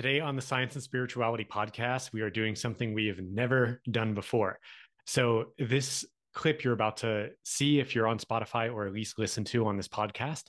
Today 0.00 0.18
on 0.18 0.34
the 0.34 0.40
Science 0.40 0.76
and 0.76 0.82
Spirituality 0.82 1.44
podcast, 1.44 2.10
we 2.14 2.22
are 2.22 2.30
doing 2.30 2.56
something 2.56 2.94
we 2.94 3.04
have 3.08 3.18
never 3.18 3.82
done 3.90 4.14
before. 4.14 4.58
So, 5.04 5.52
this 5.58 6.06
clip 6.32 6.64
you're 6.64 6.72
about 6.72 6.96
to 6.98 7.28
see, 7.44 7.80
if 7.80 7.94
you're 7.94 8.08
on 8.08 8.18
Spotify 8.18 8.72
or 8.72 8.86
at 8.86 8.94
least 8.94 9.18
listen 9.18 9.44
to 9.44 9.66
on 9.66 9.76
this 9.76 9.88
podcast, 9.88 10.44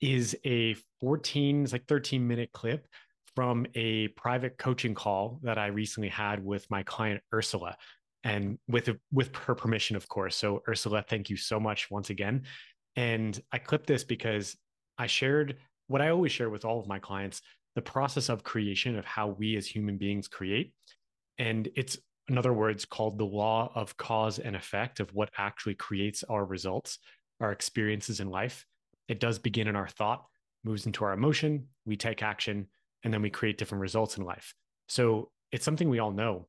is 0.00 0.36
a 0.44 0.76
14, 1.00 1.66
like 1.72 1.84
13 1.88 2.24
minute 2.24 2.50
clip 2.52 2.86
from 3.34 3.66
a 3.74 4.06
private 4.06 4.56
coaching 4.56 4.94
call 4.94 5.40
that 5.42 5.58
I 5.58 5.66
recently 5.66 6.08
had 6.08 6.44
with 6.44 6.70
my 6.70 6.84
client 6.84 7.22
Ursula, 7.34 7.76
and 8.22 8.56
with 8.68 8.88
with 9.10 9.34
her 9.34 9.56
permission, 9.56 9.96
of 9.96 10.06
course. 10.06 10.36
So, 10.36 10.62
Ursula, 10.68 11.02
thank 11.02 11.28
you 11.28 11.36
so 11.36 11.58
much 11.58 11.90
once 11.90 12.10
again. 12.10 12.42
And 12.94 13.36
I 13.50 13.58
clipped 13.58 13.88
this 13.88 14.04
because 14.04 14.56
I 14.96 15.08
shared 15.08 15.56
what 15.88 16.00
I 16.00 16.10
always 16.10 16.30
share 16.30 16.50
with 16.50 16.64
all 16.64 16.78
of 16.78 16.86
my 16.86 17.00
clients 17.00 17.42
the 17.74 17.82
process 17.82 18.28
of 18.28 18.44
creation 18.44 18.98
of 18.98 19.04
how 19.04 19.28
we 19.28 19.56
as 19.56 19.66
human 19.66 19.96
beings 19.96 20.28
create. 20.28 20.72
And 21.38 21.68
it's, 21.74 21.96
in 22.28 22.38
other 22.38 22.52
words, 22.52 22.84
called 22.84 23.18
the 23.18 23.24
law 23.24 23.72
of 23.74 23.96
cause 23.96 24.38
and 24.38 24.54
effect 24.54 25.00
of 25.00 25.12
what 25.14 25.30
actually 25.36 25.74
creates 25.74 26.22
our 26.24 26.44
results, 26.44 26.98
our 27.40 27.52
experiences 27.52 28.20
in 28.20 28.30
life. 28.30 28.66
It 29.08 29.20
does 29.20 29.38
begin 29.38 29.68
in 29.68 29.76
our 29.76 29.88
thought, 29.88 30.24
moves 30.64 30.86
into 30.86 31.04
our 31.04 31.12
emotion, 31.12 31.66
we 31.86 31.96
take 31.96 32.22
action, 32.22 32.68
and 33.02 33.12
then 33.12 33.22
we 33.22 33.30
create 33.30 33.58
different 33.58 33.82
results 33.82 34.16
in 34.18 34.24
life. 34.24 34.54
So 34.88 35.30
it's 35.50 35.64
something 35.64 35.88
we 35.88 35.98
all 35.98 36.12
know. 36.12 36.48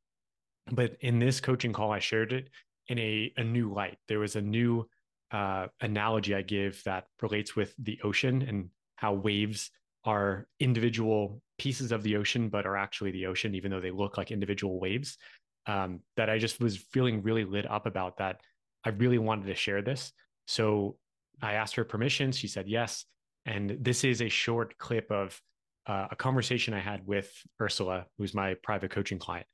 But 0.71 0.97
in 1.01 1.19
this 1.19 1.41
coaching 1.41 1.73
call, 1.73 1.91
I 1.91 1.99
shared 1.99 2.31
it 2.31 2.49
in 2.87 2.99
a, 2.99 3.33
a 3.37 3.43
new 3.43 3.73
light. 3.73 3.97
There 4.07 4.19
was 4.19 4.35
a 4.35 4.41
new 4.41 4.87
uh, 5.31 5.67
analogy 5.81 6.35
I 6.35 6.41
give 6.41 6.81
that 6.85 7.05
relates 7.21 7.55
with 7.55 7.73
the 7.79 7.99
ocean 8.03 8.43
and 8.43 8.69
how 8.95 9.13
waves 9.13 9.71
are 10.05 10.47
individual 10.59 11.41
pieces 11.57 11.91
of 11.91 12.03
the 12.03 12.15
ocean, 12.17 12.49
but 12.49 12.65
are 12.65 12.77
actually 12.77 13.11
the 13.11 13.25
ocean, 13.25 13.55
even 13.55 13.71
though 13.71 13.79
they 13.79 13.91
look 13.91 14.17
like 14.17 14.31
individual 14.31 14.79
waves. 14.79 15.17
Um, 15.65 16.01
that 16.17 16.29
I 16.29 16.39
just 16.39 16.59
was 16.59 16.75
feeling 16.75 17.21
really 17.21 17.45
lit 17.45 17.69
up 17.69 17.85
about 17.85 18.17
that. 18.17 18.41
I 18.83 18.89
really 18.89 19.17
wanted 19.17 19.45
to 19.47 19.55
share 19.55 19.81
this. 19.81 20.11
So 20.45 20.97
I 21.41 21.53
asked 21.53 21.75
her 21.75 21.85
permission. 21.85 22.33
She 22.33 22.47
said 22.47 22.67
yes. 22.67 23.05
And 23.45 23.77
this 23.79 24.03
is 24.03 24.21
a 24.21 24.29
short 24.29 24.77
clip 24.77 25.09
of 25.09 25.39
uh, 25.87 26.07
a 26.11 26.15
conversation 26.15 26.73
I 26.73 26.79
had 26.79 27.05
with 27.05 27.31
Ursula, 27.61 28.05
who's 28.17 28.33
my 28.33 28.55
private 28.63 28.91
coaching 28.91 29.19
client. 29.19 29.47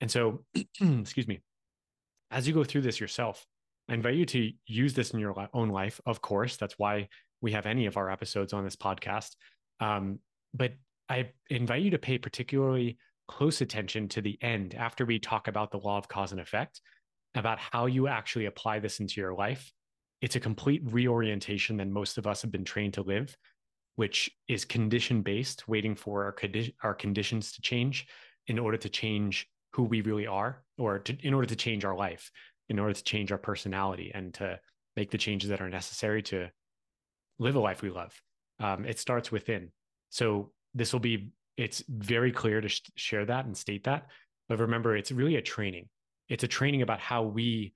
And 0.00 0.10
so, 0.10 0.44
excuse 0.80 1.28
me, 1.28 1.42
as 2.30 2.46
you 2.46 2.54
go 2.54 2.64
through 2.64 2.82
this 2.82 3.00
yourself, 3.00 3.44
I 3.88 3.94
invite 3.94 4.14
you 4.14 4.26
to 4.26 4.50
use 4.66 4.94
this 4.94 5.12
in 5.12 5.20
your 5.20 5.34
own 5.54 5.68
life. 5.68 6.00
Of 6.06 6.20
course, 6.20 6.56
that's 6.56 6.74
why 6.76 7.08
we 7.40 7.52
have 7.52 7.66
any 7.66 7.86
of 7.86 7.96
our 7.96 8.10
episodes 8.10 8.52
on 8.52 8.64
this 8.64 8.76
podcast. 8.76 9.36
Um, 9.80 10.18
but 10.54 10.72
I 11.08 11.30
invite 11.50 11.82
you 11.82 11.90
to 11.90 11.98
pay 11.98 12.18
particularly 12.18 12.98
close 13.28 13.60
attention 13.60 14.08
to 14.08 14.20
the 14.20 14.38
end 14.40 14.74
after 14.74 15.04
we 15.04 15.18
talk 15.18 15.48
about 15.48 15.70
the 15.70 15.78
law 15.78 15.98
of 15.98 16.08
cause 16.08 16.32
and 16.32 16.40
effect, 16.40 16.80
about 17.34 17.58
how 17.58 17.86
you 17.86 18.08
actually 18.08 18.46
apply 18.46 18.78
this 18.78 19.00
into 19.00 19.20
your 19.20 19.34
life. 19.34 19.72
It's 20.22 20.36
a 20.36 20.40
complete 20.40 20.82
reorientation 20.84 21.76
than 21.76 21.92
most 21.92 22.18
of 22.18 22.26
us 22.26 22.42
have 22.42 22.50
been 22.50 22.64
trained 22.64 22.94
to 22.94 23.02
live, 23.02 23.36
which 23.96 24.30
is 24.48 24.64
condition 24.64 25.22
based, 25.22 25.68
waiting 25.68 25.94
for 25.94 26.24
our, 26.24 26.32
condi- 26.32 26.74
our 26.82 26.94
conditions 26.94 27.52
to 27.52 27.60
change 27.60 28.06
in 28.46 28.58
order 28.58 28.76
to 28.78 28.88
change 28.88 29.46
who 29.72 29.82
we 29.82 30.00
really 30.00 30.26
are, 30.26 30.64
or 30.78 31.00
to, 31.00 31.16
in 31.26 31.34
order 31.34 31.46
to 31.46 31.56
change 31.56 31.84
our 31.84 31.94
life, 31.94 32.30
in 32.68 32.78
order 32.78 32.94
to 32.94 33.04
change 33.04 33.30
our 33.30 33.38
personality, 33.38 34.10
and 34.14 34.32
to 34.34 34.58
make 34.96 35.10
the 35.10 35.18
changes 35.18 35.50
that 35.50 35.60
are 35.60 35.68
necessary 35.68 36.22
to 36.22 36.48
live 37.38 37.56
a 37.56 37.60
life 37.60 37.82
we 37.82 37.90
love 37.90 38.18
um, 38.60 38.84
it 38.84 38.98
starts 38.98 39.30
within. 39.32 39.70
So 40.10 40.52
this 40.74 40.92
will 40.92 41.00
be, 41.00 41.30
it's 41.56 41.82
very 41.88 42.32
clear 42.32 42.60
to 42.60 42.68
sh- 42.68 42.82
share 42.96 43.24
that 43.24 43.46
and 43.46 43.56
state 43.56 43.84
that. 43.84 44.06
But 44.48 44.58
remember, 44.60 44.96
it's 44.96 45.12
really 45.12 45.36
a 45.36 45.42
training. 45.42 45.88
It's 46.28 46.44
a 46.44 46.48
training 46.48 46.82
about 46.82 47.00
how 47.00 47.22
we 47.22 47.72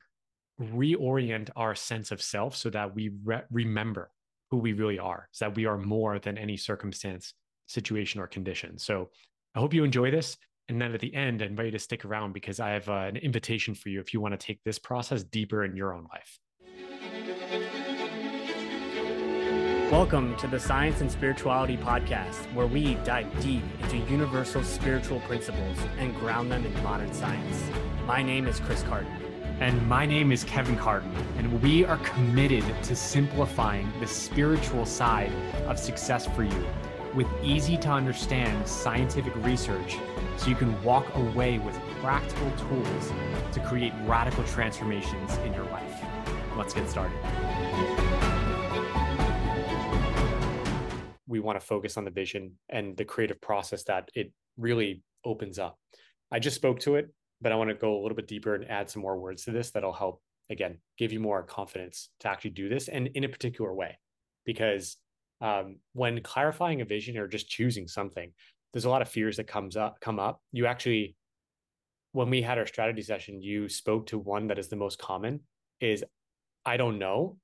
reorient 0.60 1.50
our 1.56 1.74
sense 1.74 2.10
of 2.10 2.20
self 2.20 2.54
so 2.54 2.70
that 2.70 2.94
we 2.94 3.10
re- 3.24 3.42
remember 3.50 4.10
who 4.50 4.58
we 4.58 4.72
really 4.72 4.98
are, 4.98 5.28
so 5.32 5.46
that 5.46 5.56
we 5.56 5.66
are 5.66 5.78
more 5.78 6.18
than 6.18 6.36
any 6.36 6.56
circumstance, 6.56 7.34
situation, 7.66 8.20
or 8.20 8.26
condition. 8.26 8.78
So 8.78 9.10
I 9.54 9.60
hope 9.60 9.72
you 9.72 9.84
enjoy 9.84 10.10
this. 10.10 10.36
And 10.68 10.80
then 10.80 10.94
at 10.94 11.00
the 11.00 11.14
end, 11.14 11.42
I 11.42 11.46
invite 11.46 11.66
you 11.66 11.72
to 11.72 11.78
stick 11.78 12.04
around 12.04 12.32
because 12.32 12.60
I 12.60 12.70
have 12.70 12.88
uh, 12.88 12.92
an 12.92 13.16
invitation 13.16 13.74
for 13.74 13.88
you 13.88 14.00
if 14.00 14.12
you 14.12 14.20
want 14.20 14.38
to 14.38 14.46
take 14.46 14.60
this 14.64 14.78
process 14.78 15.24
deeper 15.24 15.64
in 15.64 15.74
your 15.74 15.92
own 15.94 16.06
life. 16.12 16.38
Welcome 19.90 20.36
to 20.36 20.46
the 20.46 20.60
Science 20.60 21.00
and 21.00 21.10
Spirituality 21.10 21.76
Podcast, 21.76 22.36
where 22.54 22.68
we 22.68 22.94
dive 23.04 23.26
deep 23.42 23.64
into 23.82 23.96
universal 24.08 24.62
spiritual 24.62 25.18
principles 25.22 25.76
and 25.98 26.14
ground 26.14 26.52
them 26.52 26.64
in 26.64 26.72
modern 26.84 27.12
science. 27.12 27.64
My 28.06 28.22
name 28.22 28.46
is 28.46 28.60
Chris 28.60 28.84
Carden. 28.84 29.10
And 29.58 29.84
my 29.88 30.06
name 30.06 30.30
is 30.30 30.44
Kevin 30.44 30.76
Carden, 30.76 31.12
and 31.38 31.60
we 31.60 31.84
are 31.84 31.96
committed 31.96 32.62
to 32.84 32.94
simplifying 32.94 33.92
the 33.98 34.06
spiritual 34.06 34.86
side 34.86 35.32
of 35.66 35.76
success 35.76 36.24
for 36.24 36.44
you 36.44 36.66
with 37.12 37.26
easy 37.42 37.76
to 37.78 37.88
understand 37.88 38.68
scientific 38.68 39.34
research 39.44 39.96
so 40.36 40.48
you 40.48 40.54
can 40.54 40.80
walk 40.84 41.12
away 41.16 41.58
with 41.58 41.74
practical 42.00 42.48
tools 42.52 43.12
to 43.50 43.58
create 43.58 43.92
radical 44.04 44.44
transformations 44.44 45.36
in 45.38 45.52
your 45.52 45.64
life. 45.64 46.00
Let's 46.56 46.74
get 46.74 46.88
started. 46.88 48.29
We 51.30 51.38
want 51.38 51.58
to 51.58 51.64
focus 51.64 51.96
on 51.96 52.04
the 52.04 52.10
vision 52.10 52.52
and 52.68 52.96
the 52.96 53.04
creative 53.04 53.40
process 53.40 53.84
that 53.84 54.10
it 54.16 54.32
really 54.58 55.00
opens 55.24 55.60
up. 55.60 55.78
I 56.32 56.40
just 56.40 56.56
spoke 56.56 56.80
to 56.80 56.96
it, 56.96 57.08
but 57.40 57.52
I 57.52 57.54
want 57.54 57.70
to 57.70 57.74
go 57.74 57.98
a 57.98 58.02
little 58.02 58.16
bit 58.16 58.26
deeper 58.26 58.56
and 58.56 58.68
add 58.68 58.90
some 58.90 59.02
more 59.02 59.16
words 59.16 59.44
to 59.44 59.52
this 59.52 59.70
that'll 59.70 59.92
help, 59.92 60.20
again, 60.50 60.78
give 60.98 61.12
you 61.12 61.20
more 61.20 61.44
confidence 61.44 62.10
to 62.20 62.28
actually 62.28 62.50
do 62.50 62.68
this 62.68 62.88
and 62.88 63.06
in 63.14 63.22
a 63.22 63.28
particular 63.28 63.72
way. 63.72 63.96
Because 64.44 64.96
um, 65.40 65.76
when 65.92 66.20
clarifying 66.20 66.80
a 66.80 66.84
vision 66.84 67.16
or 67.16 67.28
just 67.28 67.48
choosing 67.48 67.86
something, 67.86 68.32
there's 68.72 68.84
a 68.84 68.90
lot 68.90 69.02
of 69.02 69.08
fears 69.08 69.36
that 69.36 69.46
comes 69.46 69.76
up 69.76 70.00
come 70.00 70.18
up. 70.18 70.40
You 70.50 70.66
actually, 70.66 71.14
when 72.10 72.28
we 72.28 72.42
had 72.42 72.58
our 72.58 72.66
strategy 72.66 73.02
session, 73.02 73.40
you 73.40 73.68
spoke 73.68 74.06
to 74.06 74.18
one 74.18 74.48
that 74.48 74.58
is 74.58 74.68
the 74.68 74.76
most 74.76 74.98
common 74.98 75.40
is 75.80 76.04
I 76.66 76.76
don't 76.76 76.98
know, 76.98 77.36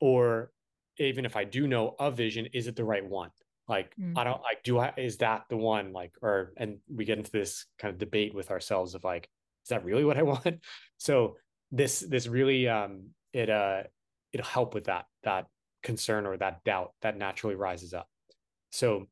or 0.00 0.50
even 0.98 1.24
if 1.24 1.36
I 1.36 1.44
do 1.44 1.66
know 1.66 1.94
a 1.98 2.10
vision, 2.10 2.46
is 2.52 2.66
it 2.66 2.76
the 2.76 2.84
right 2.84 3.04
one? 3.04 3.30
Like, 3.68 3.94
mm. 3.96 4.16
I 4.16 4.24
don't 4.24 4.42
like, 4.42 4.62
do 4.62 4.78
I, 4.78 4.92
is 4.96 5.18
that 5.18 5.44
the 5.48 5.56
one? 5.56 5.92
Like, 5.92 6.12
or, 6.22 6.52
and 6.56 6.78
we 6.92 7.04
get 7.04 7.18
into 7.18 7.30
this 7.30 7.66
kind 7.78 7.92
of 7.92 7.98
debate 7.98 8.34
with 8.34 8.50
ourselves 8.50 8.94
of 8.94 9.04
like, 9.04 9.28
is 9.64 9.70
that 9.70 9.84
really 9.84 10.04
what 10.04 10.18
I 10.18 10.22
want? 10.34 10.60
So 10.98 11.36
this, 11.70 12.00
this 12.00 12.26
really, 12.26 12.68
um, 12.68 13.08
it, 13.32 13.48
uh, 13.48 13.84
it'll 14.32 14.46
help 14.46 14.74
with 14.74 14.84
that, 14.84 15.06
that 15.22 15.46
concern 15.82 16.26
or 16.26 16.36
that 16.36 16.62
doubt 16.64 16.92
that 17.02 17.16
naturally 17.16 17.54
rises 17.54 17.94
up. 17.94 18.08
So 18.70 19.08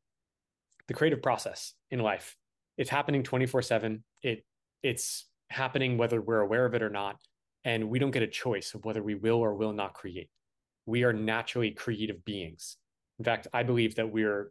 the 0.89 0.95
creative 0.95 1.23
process 1.23 1.75
in 1.91 2.01
life, 2.01 2.37
it's 2.77 2.91
happening 2.91 3.23
24 3.23 3.63
seven. 3.63 4.05
It, 4.23 4.45
it's 4.83 5.29
happening 5.49 5.97
whether 5.97 6.21
we're 6.21 6.41
aware 6.41 6.67
of 6.67 6.75
it 6.75 6.83
or 6.83 6.91
not. 6.91 7.17
And 7.65 7.89
we 7.89 8.01
don't 8.01 8.11
get 8.11 8.23
a 8.23 8.29
choice 8.29 8.75
of 8.75 8.85
whether 8.85 9.03
we 9.03 9.15
will 9.15 9.37
or 9.37 9.55
will 9.55 9.73
not 9.73 9.95
create 9.95 10.29
we 10.87 11.05
are 11.05 11.13
naturally 11.13 11.71
creative 11.71 12.25
beings. 12.25 12.77
In 13.19 13.25
fact, 13.25 13.49
I 13.53 13.63
believe 13.63 13.95
that 13.97 14.11
we're 14.11 14.51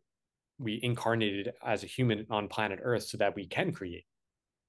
we 0.59 0.80
incarnated 0.84 1.53
as 1.66 1.84
a 1.84 1.88
human 1.88 2.25
on 2.30 2.47
planet 2.47 2.80
Earth 2.84 3.03
so 3.03 3.18
that 3.18 3.36
we 3.36 3.47
can 3.47 3.72
create. 3.72 4.06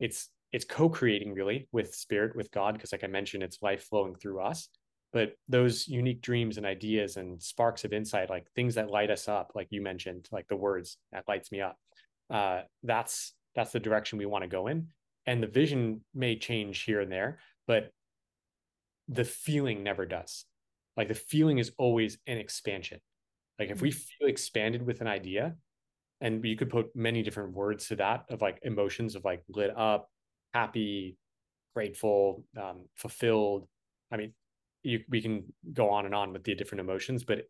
It's 0.00 0.28
it's 0.52 0.64
co-creating 0.64 1.34
really 1.34 1.68
with 1.72 1.94
spirit, 1.94 2.36
with 2.36 2.50
God, 2.50 2.74
because 2.74 2.92
like 2.92 3.04
I 3.04 3.06
mentioned, 3.06 3.42
it's 3.42 3.62
life 3.62 3.84
flowing 3.84 4.14
through 4.14 4.40
us. 4.40 4.68
But 5.12 5.34
those 5.48 5.86
unique 5.88 6.22
dreams 6.22 6.56
and 6.56 6.64
ideas 6.64 7.16
and 7.16 7.42
sparks 7.42 7.84
of 7.84 7.92
insight, 7.92 8.30
like 8.30 8.50
things 8.54 8.74
that 8.76 8.90
light 8.90 9.10
us 9.10 9.28
up, 9.28 9.52
like 9.54 9.68
you 9.70 9.82
mentioned, 9.82 10.28
like 10.32 10.48
the 10.48 10.56
words 10.56 10.96
that 11.12 11.24
lights 11.28 11.52
me 11.52 11.60
up, 11.60 11.76
uh, 12.30 12.62
that's 12.82 13.34
that's 13.54 13.72
the 13.72 13.80
direction 13.80 14.18
we 14.18 14.26
want 14.26 14.42
to 14.42 14.48
go 14.48 14.66
in. 14.66 14.88
And 15.26 15.42
the 15.42 15.46
vision 15.46 16.00
may 16.14 16.36
change 16.36 16.82
here 16.82 17.00
and 17.00 17.12
there, 17.12 17.38
but 17.66 17.90
the 19.08 19.24
feeling 19.24 19.82
never 19.82 20.06
does 20.06 20.46
like 20.96 21.08
the 21.08 21.14
feeling 21.14 21.58
is 21.58 21.72
always 21.78 22.18
an 22.26 22.38
expansion. 22.38 23.00
Like 23.58 23.70
if 23.70 23.80
we 23.80 23.90
mm. 23.90 23.94
feel 23.94 24.28
expanded 24.28 24.84
with 24.84 25.00
an 25.00 25.06
idea 25.06 25.54
and 26.20 26.44
you 26.44 26.56
could 26.56 26.70
put 26.70 26.94
many 26.94 27.22
different 27.22 27.52
words 27.52 27.88
to 27.88 27.96
that 27.96 28.24
of 28.30 28.40
like 28.40 28.58
emotions 28.62 29.14
of 29.14 29.24
like 29.24 29.42
lit 29.48 29.76
up 29.76 30.08
happy 30.54 31.16
grateful 31.74 32.44
um, 32.60 32.84
fulfilled 32.96 33.66
i 34.12 34.16
mean 34.16 34.32
you, 34.82 35.00
we 35.08 35.22
can 35.22 35.44
go 35.72 35.90
on 35.90 36.04
and 36.06 36.14
on 36.14 36.32
with 36.32 36.44
the 36.44 36.54
different 36.54 36.80
emotions 36.80 37.24
but 37.24 37.46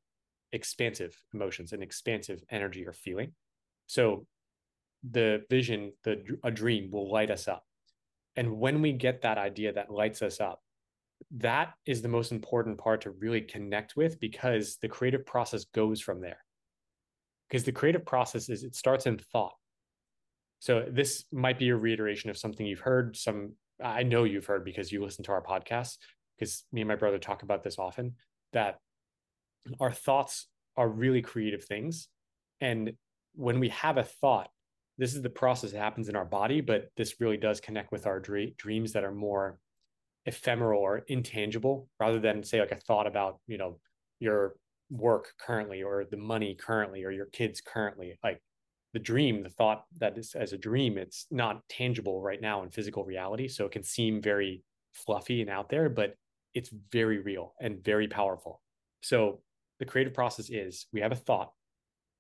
expansive 0.53 1.17
emotions 1.33 1.73
and 1.73 1.83
expansive 1.83 2.43
energy 2.51 2.87
or 2.87 2.93
feeling. 2.93 3.33
So 3.87 4.27
the 5.11 5.43
vision 5.51 5.93
the 6.05 6.23
a 6.45 6.51
dream 6.51 6.91
will 6.91 7.11
light 7.11 7.31
us 7.31 7.49
up. 7.49 7.65
And 8.37 8.59
when 8.59 8.81
we 8.81 8.93
get 8.93 9.23
that 9.23 9.39
idea 9.39 9.73
that 9.73 9.91
lights 9.91 10.23
us 10.23 10.41
up 10.41 10.62
that 11.31 11.75
is 11.87 12.03
the 12.03 12.09
most 12.09 12.33
important 12.33 12.79
part 12.79 13.03
to 13.03 13.11
really 13.11 13.41
connect 13.41 13.97
with 13.97 14.19
because 14.21 14.77
the 14.77 14.89
creative 14.89 15.25
process 15.25 15.65
goes 15.67 16.01
from 16.01 16.21
there. 16.21 16.39
Because 17.49 17.65
the 17.65 17.73
creative 17.73 18.05
process 18.05 18.49
is 18.49 18.65
it 18.65 18.75
starts 18.75 19.07
in 19.07 19.19
thought. 19.19 19.55
So 20.59 20.87
this 20.89 21.25
might 21.33 21.59
be 21.59 21.69
a 21.71 21.77
reiteration 21.77 22.31
of 22.31 22.39
something 22.39 22.65
you've 22.67 22.81
heard. 22.81 23.17
Some 23.17 23.55
I 23.83 24.05
know 24.05 24.25
you've 24.25 24.47
heard 24.47 24.65
because 24.65 24.93
you 24.93 25.03
listen 25.03 25.25
to 25.25 25.33
our 25.33 25.43
podcast. 25.43 25.99
Because 26.39 26.65
me 26.73 26.81
and 26.81 26.89
my 26.89 26.97
brother 26.97 27.19
talk 27.19 27.43
about 27.43 27.63
this 27.63 27.79
often. 27.79 28.15
That 28.53 28.79
our 29.81 29.93
thoughts 29.93 30.49
are 30.77 30.89
really 30.89 31.23
creative 31.23 31.65
things, 31.65 32.09
and 32.61 32.93
when 33.35 33.61
we 33.61 33.69
have 33.71 33.97
a 33.97 34.05
thought, 34.05 34.49
this 34.99 35.15
is 35.15 35.23
the 35.23 35.31
process 35.31 35.73
that 35.73 35.79
happens 35.79 36.09
in 36.09 36.17
our 36.17 36.25
body, 36.25 36.61
but 36.61 36.89
this 36.97 37.21
really 37.21 37.37
does 37.37 37.61
connect 37.61 37.93
with 37.93 38.07
our 38.07 38.21
dreams 38.21 38.93
that 38.93 39.05
are 39.05 39.13
more 39.13 39.59
ephemeral 40.27 40.81
or 40.81 40.99
intangible 41.09 41.89
rather 41.99 42.19
than 42.19 42.43
say 42.43 42.61
like 42.61 42.73
a 42.73 42.77
thought 42.77 43.07
about, 43.07 43.39
you 43.47 43.59
know, 43.59 43.79
your 44.21 44.55
work 44.91 45.33
currently 45.41 45.83
or 45.83 46.05
the 46.11 46.17
money 46.17 46.55
currently 46.55 47.05
or 47.05 47.11
your 47.11 47.27
kids 47.27 47.61
currently. 47.61 48.19
Like 48.23 48.43
the 48.93 48.99
dream, 48.99 49.43
the 49.43 49.49
thought 49.49 49.85
that 49.99 50.17
is 50.19 50.35
as 50.35 50.53
a 50.53 50.59
dream, 50.59 50.99
it's 50.99 51.27
not 51.31 51.67
tangible 51.69 52.21
right 52.21 52.41
now 52.41 52.63
in 52.63 52.71
physical 52.71 53.05
reality. 53.05 53.49
So 53.49 53.67
it 53.67 53.73
can 53.73 53.83
seem 53.83 54.21
very 54.21 54.63
fluffy 54.93 55.41
and 55.41 55.51
out 55.51 55.69
there, 55.69 55.89
but 55.89 56.15
it's 56.55 56.71
very 56.93 57.19
real 57.19 57.55
and 57.61 57.83
very 57.83 58.07
powerful. 58.07 58.61
So 59.01 59.41
the 59.79 59.87
creative 59.87 60.15
process 60.15 60.51
is 60.51 60.87
we 60.93 61.01
have 61.01 61.13
a 61.13 61.17
thought. 61.17 61.53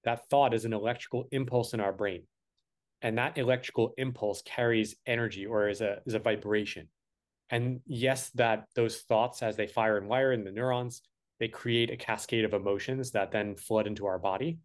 That 0.05 0.29
thought 0.31 0.55
is 0.55 0.65
an 0.65 0.73
electrical 0.73 1.29
impulse 1.31 1.75
in 1.75 1.81
our 1.81 1.93
brain 1.93 2.23
and 3.03 3.19
that 3.19 3.37
electrical 3.37 3.93
impulse 3.99 4.43
carries 4.43 4.97
energy 5.07 5.45
or 5.45 5.69
is 5.69 5.81
a 5.81 5.99
is 6.07 6.15
a 6.15 6.19
vibration 6.19 6.89
and 7.53 7.81
yes 7.87 8.31
that 8.31 8.65
those 8.75 9.03
thoughts 9.03 9.43
as 9.43 9.57
they 9.57 9.67
fire 9.69 9.99
and 9.99 10.09
wire 10.09 10.33
in 10.33 10.43
the 10.43 10.51
neurons 10.51 11.03
they 11.39 11.49
create 11.49 11.91
a 11.91 11.97
cascade 11.97 12.45
of 12.45 12.55
emotions 12.55 13.11
that 13.11 13.33
then 13.33 13.57
flood 13.57 13.89
into 13.89 14.07
our 14.07 14.19
body. 14.19 14.59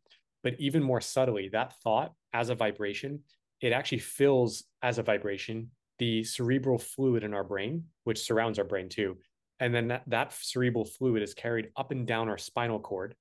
But 0.43 0.53
even 0.59 0.83
more 0.83 1.01
subtly 1.01 1.49
that 1.49 1.73
thought 1.83 2.13
as 2.33 2.49
a 2.49 2.55
vibration 2.55 3.19
it 3.61 3.73
actually 3.73 3.99
fills 3.99 4.63
as 4.81 4.97
a 4.97 5.03
vibration 5.03 5.71
the 5.99 6.23
cerebral 6.23 6.77
fluid 6.77 7.23
in 7.23 7.33
our 7.33 7.43
brain 7.43 7.83
which 8.03 8.23
surrounds 8.23 8.57
our 8.57 8.65
brain 8.65 8.89
too. 8.89 9.17
And 9.59 9.73
then 9.73 9.87
that, 9.87 10.03
that 10.07 10.33
cerebral 10.33 10.85
fluid 10.85 11.23
is 11.23 11.33
carried 11.33 11.69
up 11.75 11.91
and 11.91 12.05
down 12.05 12.29
our 12.29 12.37
spinal 12.37 12.79
cord. 12.79 13.15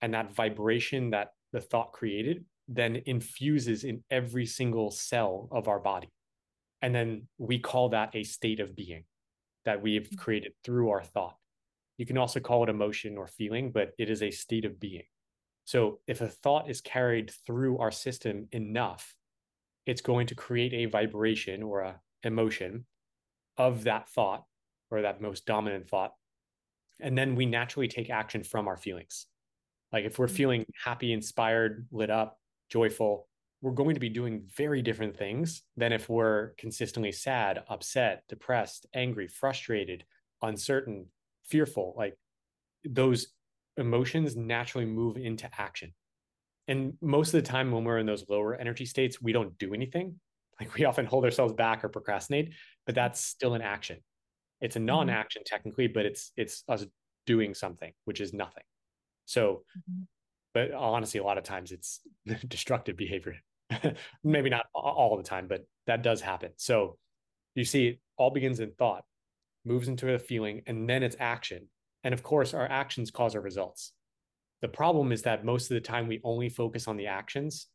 And 0.00 0.14
that 0.14 0.34
vibration 0.34 1.10
that 1.10 1.30
the 1.52 1.60
thought 1.60 1.92
created 1.92 2.44
then 2.68 3.02
infuses 3.06 3.84
in 3.84 4.04
every 4.10 4.46
single 4.46 4.90
cell 4.90 5.48
of 5.50 5.68
our 5.68 5.80
body. 5.80 6.08
And 6.82 6.94
then 6.94 7.28
we 7.38 7.60
call 7.60 7.90
that 7.90 8.14
a 8.14 8.24
state 8.24 8.60
of 8.60 8.74
being 8.74 9.04
that 9.64 9.80
we've 9.80 10.10
mm. 10.10 10.18
created 10.18 10.52
through 10.64 10.90
our 10.90 11.02
thought. 11.02 11.36
You 11.96 12.06
can 12.06 12.18
also 12.18 12.40
call 12.40 12.64
it 12.64 12.68
emotion 12.68 13.16
or 13.16 13.28
feeling, 13.28 13.70
but 13.70 13.92
it 13.98 14.10
is 14.10 14.22
a 14.22 14.30
state 14.30 14.64
of 14.64 14.80
being. 14.80 15.04
So 15.64 16.00
if 16.08 16.20
a 16.20 16.28
thought 16.28 16.68
is 16.68 16.80
carried 16.80 17.32
through 17.46 17.78
our 17.78 17.92
system 17.92 18.48
enough, 18.50 19.14
it's 19.86 20.00
going 20.00 20.26
to 20.28 20.34
create 20.34 20.72
a 20.72 20.86
vibration 20.86 21.62
or 21.62 21.80
a 21.80 22.00
emotion 22.24 22.86
of 23.56 23.84
that 23.84 24.08
thought 24.08 24.44
or 24.90 25.02
that 25.02 25.20
most 25.20 25.46
dominant 25.46 25.88
thought. 25.88 26.12
And 27.00 27.16
then 27.16 27.36
we 27.36 27.46
naturally 27.46 27.88
take 27.88 28.10
action 28.10 28.42
from 28.42 28.68
our 28.68 28.76
feelings. 28.76 29.26
Like 29.92 30.04
if 30.04 30.18
we're 30.18 30.26
mm. 30.26 30.30
feeling 30.30 30.66
happy, 30.84 31.12
inspired, 31.12 31.86
lit 31.92 32.10
up, 32.10 32.38
joyful, 32.68 33.28
we're 33.62 33.70
going 33.72 33.94
to 33.94 34.00
be 34.00 34.08
doing 34.08 34.42
very 34.56 34.82
different 34.82 35.16
things 35.16 35.62
than 35.76 35.92
if 35.92 36.08
we're 36.08 36.50
consistently 36.58 37.12
sad, 37.12 37.62
upset, 37.68 38.24
depressed, 38.28 38.86
angry, 38.92 39.28
frustrated, 39.28 40.04
uncertain, 40.42 41.06
fearful. 41.44 41.94
Like 41.96 42.14
those 42.84 43.28
emotions 43.76 44.36
naturally 44.36 44.84
move 44.84 45.16
into 45.16 45.48
action. 45.56 45.94
And 46.66 46.94
most 47.00 47.28
of 47.28 47.42
the 47.42 47.48
time, 47.48 47.70
when 47.70 47.84
we're 47.84 47.98
in 47.98 48.06
those 48.06 48.28
lower 48.28 48.54
energy 48.54 48.84
states, 48.84 49.22
we 49.22 49.32
don't 49.32 49.56
do 49.58 49.74
anything. 49.74 50.18
Like 50.60 50.74
we 50.74 50.84
often 50.84 51.06
hold 51.06 51.24
ourselves 51.24 51.54
back 51.54 51.82
or 51.82 51.88
procrastinate, 51.88 52.52
but 52.84 52.94
that's 52.94 53.20
still 53.20 53.54
an 53.54 53.62
action. 53.62 53.98
It's 54.60 54.76
a 54.76 54.78
mm-hmm. 54.78 54.86
non-action 54.86 55.42
technically, 55.46 55.86
but 55.88 56.04
it's 56.04 56.32
it's 56.36 56.62
us 56.68 56.84
doing 57.26 57.54
something, 57.54 57.92
which 58.04 58.20
is 58.20 58.32
nothing. 58.32 58.64
So 59.24 59.62
mm-hmm 59.76 60.02
but 60.54 60.72
honestly, 60.72 61.20
a 61.20 61.24
lot 61.24 61.38
of 61.38 61.44
times 61.44 61.72
it's 61.72 62.00
destructive 62.48 62.96
behavior. 62.96 63.36
Maybe 64.24 64.50
not 64.50 64.66
all 64.74 65.16
the 65.16 65.22
time, 65.22 65.46
but 65.48 65.66
that 65.86 66.02
does 66.02 66.20
happen. 66.20 66.50
So 66.56 66.98
you 67.54 67.64
see, 67.64 67.88
it 67.88 68.00
all 68.16 68.30
begins 68.30 68.60
in 68.60 68.72
thought, 68.72 69.04
moves 69.64 69.88
into 69.88 70.14
a 70.14 70.18
feeling, 70.18 70.62
and 70.66 70.88
then 70.88 71.02
it's 71.02 71.16
action. 71.18 71.68
And 72.04 72.14
of 72.14 72.22
course, 72.22 72.54
our 72.54 72.66
actions 72.66 73.10
cause 73.10 73.34
our 73.34 73.40
results. 73.40 73.92
The 74.60 74.68
problem 74.68 75.12
is 75.12 75.22
that 75.22 75.44
most 75.44 75.70
of 75.70 75.74
the 75.74 75.80
time 75.80 76.06
we 76.06 76.20
only 76.24 76.48
focus 76.48 76.88
on 76.88 76.96
the 76.96 77.08
actions 77.08 77.66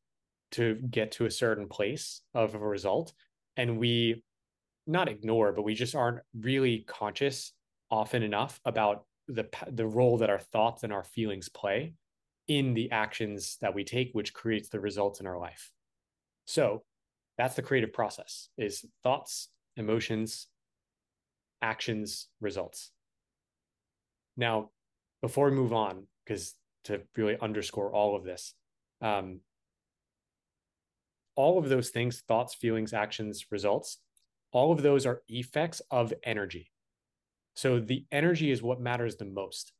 to 0.52 0.76
get 0.90 1.12
to 1.14 1.26
a 1.26 1.32
certain 1.32 1.68
place 1.68 2.22
of 2.34 2.56
a 2.56 2.60
result. 2.60 3.14
And 3.58 3.78
we 3.78 4.24
not 4.86 5.10
ignore, 5.10 5.52
but 5.52 5.64
we 5.64 5.74
just 5.74 5.96
aren't 5.96 6.20
really 6.40 6.86
conscious 6.88 7.52
often 7.92 8.24
enough 8.24 8.60
about 8.66 9.06
the 9.28 9.46
the 9.70 9.86
role 9.86 10.18
that 10.18 10.30
our 10.30 10.40
thoughts 10.40 10.84
and 10.84 10.94
our 10.94 11.04
feelings 11.04 11.50
play 11.50 11.94
in 12.48 12.74
the 12.74 12.92
actions 12.92 13.58
that 13.60 13.76
we 13.76 13.84
take, 13.84 14.12
which 14.14 14.34
creates 14.34 14.70
the 14.70 14.80
results 14.80 15.20
in 15.20 15.28
our 15.28 15.38
life. 15.38 15.72
So 16.48 16.84
that's 17.38 17.56
the 17.56 17.62
creative 17.62 17.94
process 17.94 18.50
is 18.58 18.84
thoughts, 19.04 19.50
emotions, 19.76 20.48
actions, 21.62 22.30
results. 22.42 22.90
Now, 24.38 24.70
before 25.22 25.50
we 25.50 25.56
move 25.56 25.74
on, 25.74 26.08
because 26.26 26.56
to 26.86 27.02
really 27.16 27.38
underscore 27.40 27.92
all 27.92 28.16
of 28.16 28.24
this, 28.24 28.54
um, 29.02 29.42
all 31.36 31.60
of 31.60 31.70
those 31.70 31.90
things, 31.90 32.24
thoughts, 32.28 32.56
feelings, 32.56 32.94
actions, 32.94 33.46
results, 33.52 34.00
all 34.52 34.72
of 34.72 34.82
those 34.82 35.06
are 35.06 35.22
effects 35.28 35.82
of 35.92 36.14
energy. 36.24 36.72
So 37.56 37.80
the 37.80 38.06
energy 38.12 38.52
is 38.52 38.64
what 38.64 38.80
matters 38.80 39.18
the 39.18 39.26
most. 39.26 39.74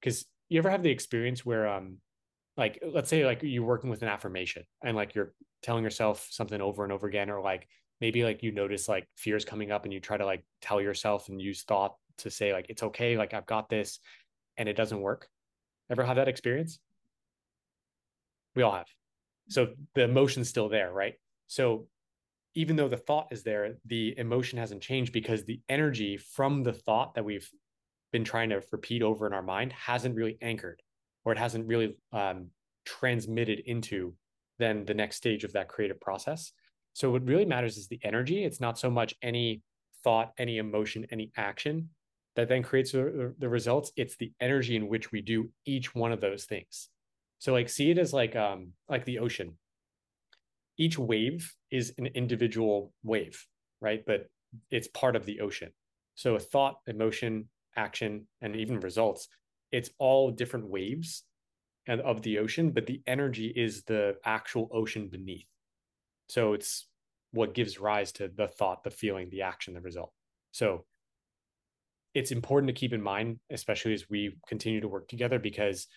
Because 0.00 0.26
you 0.48 0.58
ever 0.58 0.70
have 0.70 0.82
the 0.82 0.90
experience 0.90 1.46
where 1.46 1.68
um 1.68 1.98
like 2.56 2.82
let's 2.92 3.08
say 3.08 3.24
like 3.24 3.40
you're 3.42 3.64
working 3.64 3.90
with 3.90 4.02
an 4.02 4.08
affirmation 4.08 4.64
and 4.82 4.96
like 4.96 5.14
you're 5.14 5.32
telling 5.62 5.84
yourself 5.84 6.26
something 6.30 6.60
over 6.60 6.84
and 6.84 6.92
over 6.92 7.06
again 7.06 7.30
or 7.30 7.40
like 7.40 7.68
maybe 8.00 8.24
like 8.24 8.42
you 8.42 8.52
notice 8.52 8.88
like 8.88 9.06
fears 9.16 9.44
coming 9.44 9.70
up 9.70 9.84
and 9.84 9.92
you 9.92 10.00
try 10.00 10.16
to 10.16 10.24
like 10.24 10.44
tell 10.62 10.80
yourself 10.80 11.28
and 11.28 11.40
use 11.40 11.62
thought 11.62 11.94
to 12.18 12.30
say 12.30 12.52
like 12.52 12.66
it's 12.68 12.82
okay 12.82 13.16
like 13.16 13.34
I've 13.34 13.46
got 13.46 13.68
this 13.68 14.00
and 14.56 14.68
it 14.68 14.76
doesn't 14.76 15.00
work. 15.00 15.28
Ever 15.90 16.04
have 16.04 16.16
that 16.16 16.28
experience? 16.28 16.78
We 18.54 18.62
all 18.62 18.72
have. 18.72 18.86
So 19.48 19.68
the 19.94 20.04
emotion's 20.04 20.48
still 20.48 20.68
there, 20.68 20.92
right? 20.92 21.14
So 21.46 21.86
even 22.54 22.76
though 22.76 22.88
the 22.88 22.96
thought 22.96 23.28
is 23.30 23.42
there, 23.42 23.76
the 23.86 24.16
emotion 24.18 24.58
hasn't 24.58 24.82
changed 24.82 25.12
because 25.12 25.44
the 25.44 25.60
energy 25.68 26.16
from 26.16 26.62
the 26.62 26.72
thought 26.72 27.14
that 27.14 27.24
we've 27.24 27.48
been 28.12 28.24
trying 28.24 28.50
to 28.50 28.62
repeat 28.72 29.02
over 29.02 29.26
in 29.26 29.32
our 29.32 29.42
mind 29.42 29.72
hasn't 29.72 30.16
really 30.16 30.36
anchored 30.42 30.82
or 31.24 31.32
it 31.32 31.38
hasn't 31.38 31.66
really 31.66 31.96
um, 32.12 32.48
transmitted 32.84 33.60
into 33.60 34.14
then 34.60 34.84
the 34.84 34.94
next 34.94 35.16
stage 35.16 35.44
of 35.44 35.52
that 35.52 35.68
creative 35.68 36.00
process. 36.00 36.52
So 36.92 37.10
what 37.10 37.26
really 37.26 37.44
matters 37.44 37.76
is 37.76 37.88
the 37.88 38.00
energy. 38.02 38.44
It's 38.44 38.60
not 38.60 38.78
so 38.78 38.90
much 38.90 39.14
any 39.22 39.62
thought, 40.02 40.32
any 40.38 40.58
emotion, 40.58 41.06
any 41.10 41.30
action 41.36 41.90
that 42.36 42.48
then 42.48 42.62
creates 42.62 42.92
the, 42.92 43.34
the 43.38 43.48
results. 43.48 43.92
It's 43.96 44.16
the 44.16 44.32
energy 44.40 44.76
in 44.76 44.88
which 44.88 45.12
we 45.12 45.20
do 45.20 45.50
each 45.64 45.94
one 45.94 46.12
of 46.12 46.20
those 46.20 46.44
things. 46.44 46.88
So 47.38 47.52
like 47.52 47.68
see 47.68 47.90
it 47.90 47.98
as 47.98 48.12
like 48.12 48.36
um 48.36 48.72
like 48.88 49.04
the 49.04 49.18
ocean. 49.18 49.58
Each 50.76 50.98
wave 50.98 51.54
is 51.70 51.94
an 51.98 52.06
individual 52.06 52.92
wave, 53.02 53.46
right? 53.80 54.02
But 54.06 54.26
it's 54.70 54.88
part 54.88 55.16
of 55.16 55.26
the 55.26 55.40
ocean. 55.40 55.70
So 56.14 56.34
a 56.34 56.40
thought, 56.40 56.76
emotion, 56.86 57.48
action, 57.76 58.26
and 58.40 58.56
even 58.56 58.80
results 58.80 59.28
it's 59.72 59.90
all 59.98 60.30
different 60.30 60.68
waves 60.68 61.24
and 61.90 62.00
of 62.02 62.22
the 62.22 62.38
ocean, 62.38 62.70
but 62.70 62.86
the 62.86 63.02
energy 63.08 63.48
is 63.48 63.82
the 63.82 64.16
actual 64.24 64.70
ocean 64.72 65.08
beneath. 65.08 65.48
So 66.28 66.52
it's 66.52 66.86
what 67.32 67.52
gives 67.52 67.80
rise 67.80 68.12
to 68.12 68.28
the 68.28 68.46
thought, 68.46 68.84
the 68.84 68.90
feeling, 68.90 69.28
the 69.28 69.42
action, 69.42 69.74
the 69.74 69.80
result. 69.80 70.12
So 70.52 70.84
it's 72.14 72.30
important 72.30 72.68
to 72.68 72.80
keep 72.80 72.92
in 72.92 73.02
mind, 73.02 73.40
especially 73.50 73.92
as 73.92 74.08
we 74.08 74.36
continue 74.46 74.80
to 74.80 74.86
work 74.88 75.08
together, 75.08 75.40
because 75.40 75.88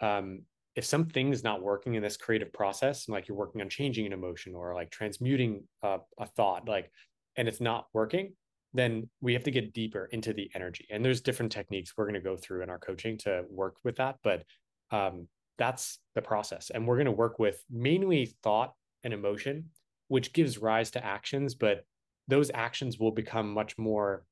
um, 0.00 0.42
if 0.74 0.86
something 0.86 1.32
is 1.32 1.44
not 1.44 1.62
working 1.62 1.96
in 1.96 2.02
this 2.02 2.16
creative 2.16 2.50
process, 2.54 3.06
and 3.06 3.12
like 3.14 3.28
you're 3.28 3.36
working 3.36 3.60
on 3.60 3.68
changing 3.68 4.06
an 4.06 4.14
emotion 4.14 4.54
or 4.54 4.74
like 4.74 4.90
transmuting 4.90 5.64
a, 5.82 5.98
a 6.18 6.26
thought, 6.26 6.66
like, 6.66 6.90
and 7.36 7.46
it's 7.46 7.60
not 7.60 7.88
working, 7.92 8.32
then 8.72 9.06
we 9.20 9.34
have 9.34 9.44
to 9.44 9.50
get 9.50 9.74
deeper 9.74 10.08
into 10.12 10.32
the 10.32 10.50
energy. 10.54 10.86
And 10.90 11.04
there's 11.04 11.20
different 11.20 11.52
techniques 11.52 11.92
we're 11.94 12.06
going 12.06 12.14
to 12.14 12.20
go 12.20 12.38
through 12.38 12.62
in 12.62 12.70
our 12.70 12.78
coaching 12.78 13.18
to 13.18 13.44
work 13.50 13.76
with 13.84 13.96
that. 13.96 14.16
But 14.24 14.44
um, 14.90 15.28
that's 15.58 15.98
the 16.14 16.22
process. 16.22 16.70
And 16.70 16.86
we're 16.86 16.96
going 16.96 17.06
to 17.06 17.12
work 17.12 17.38
with 17.38 17.62
mainly 17.70 18.34
thought 18.42 18.72
and 19.04 19.12
emotion, 19.12 19.70
which 20.08 20.32
gives 20.32 20.58
rise 20.58 20.90
to 20.92 21.04
actions. 21.04 21.54
But 21.54 21.84
those 22.28 22.50
actions 22.52 22.98
will 22.98 23.10
become 23.10 23.52
much 23.52 23.78
more, 23.78 24.24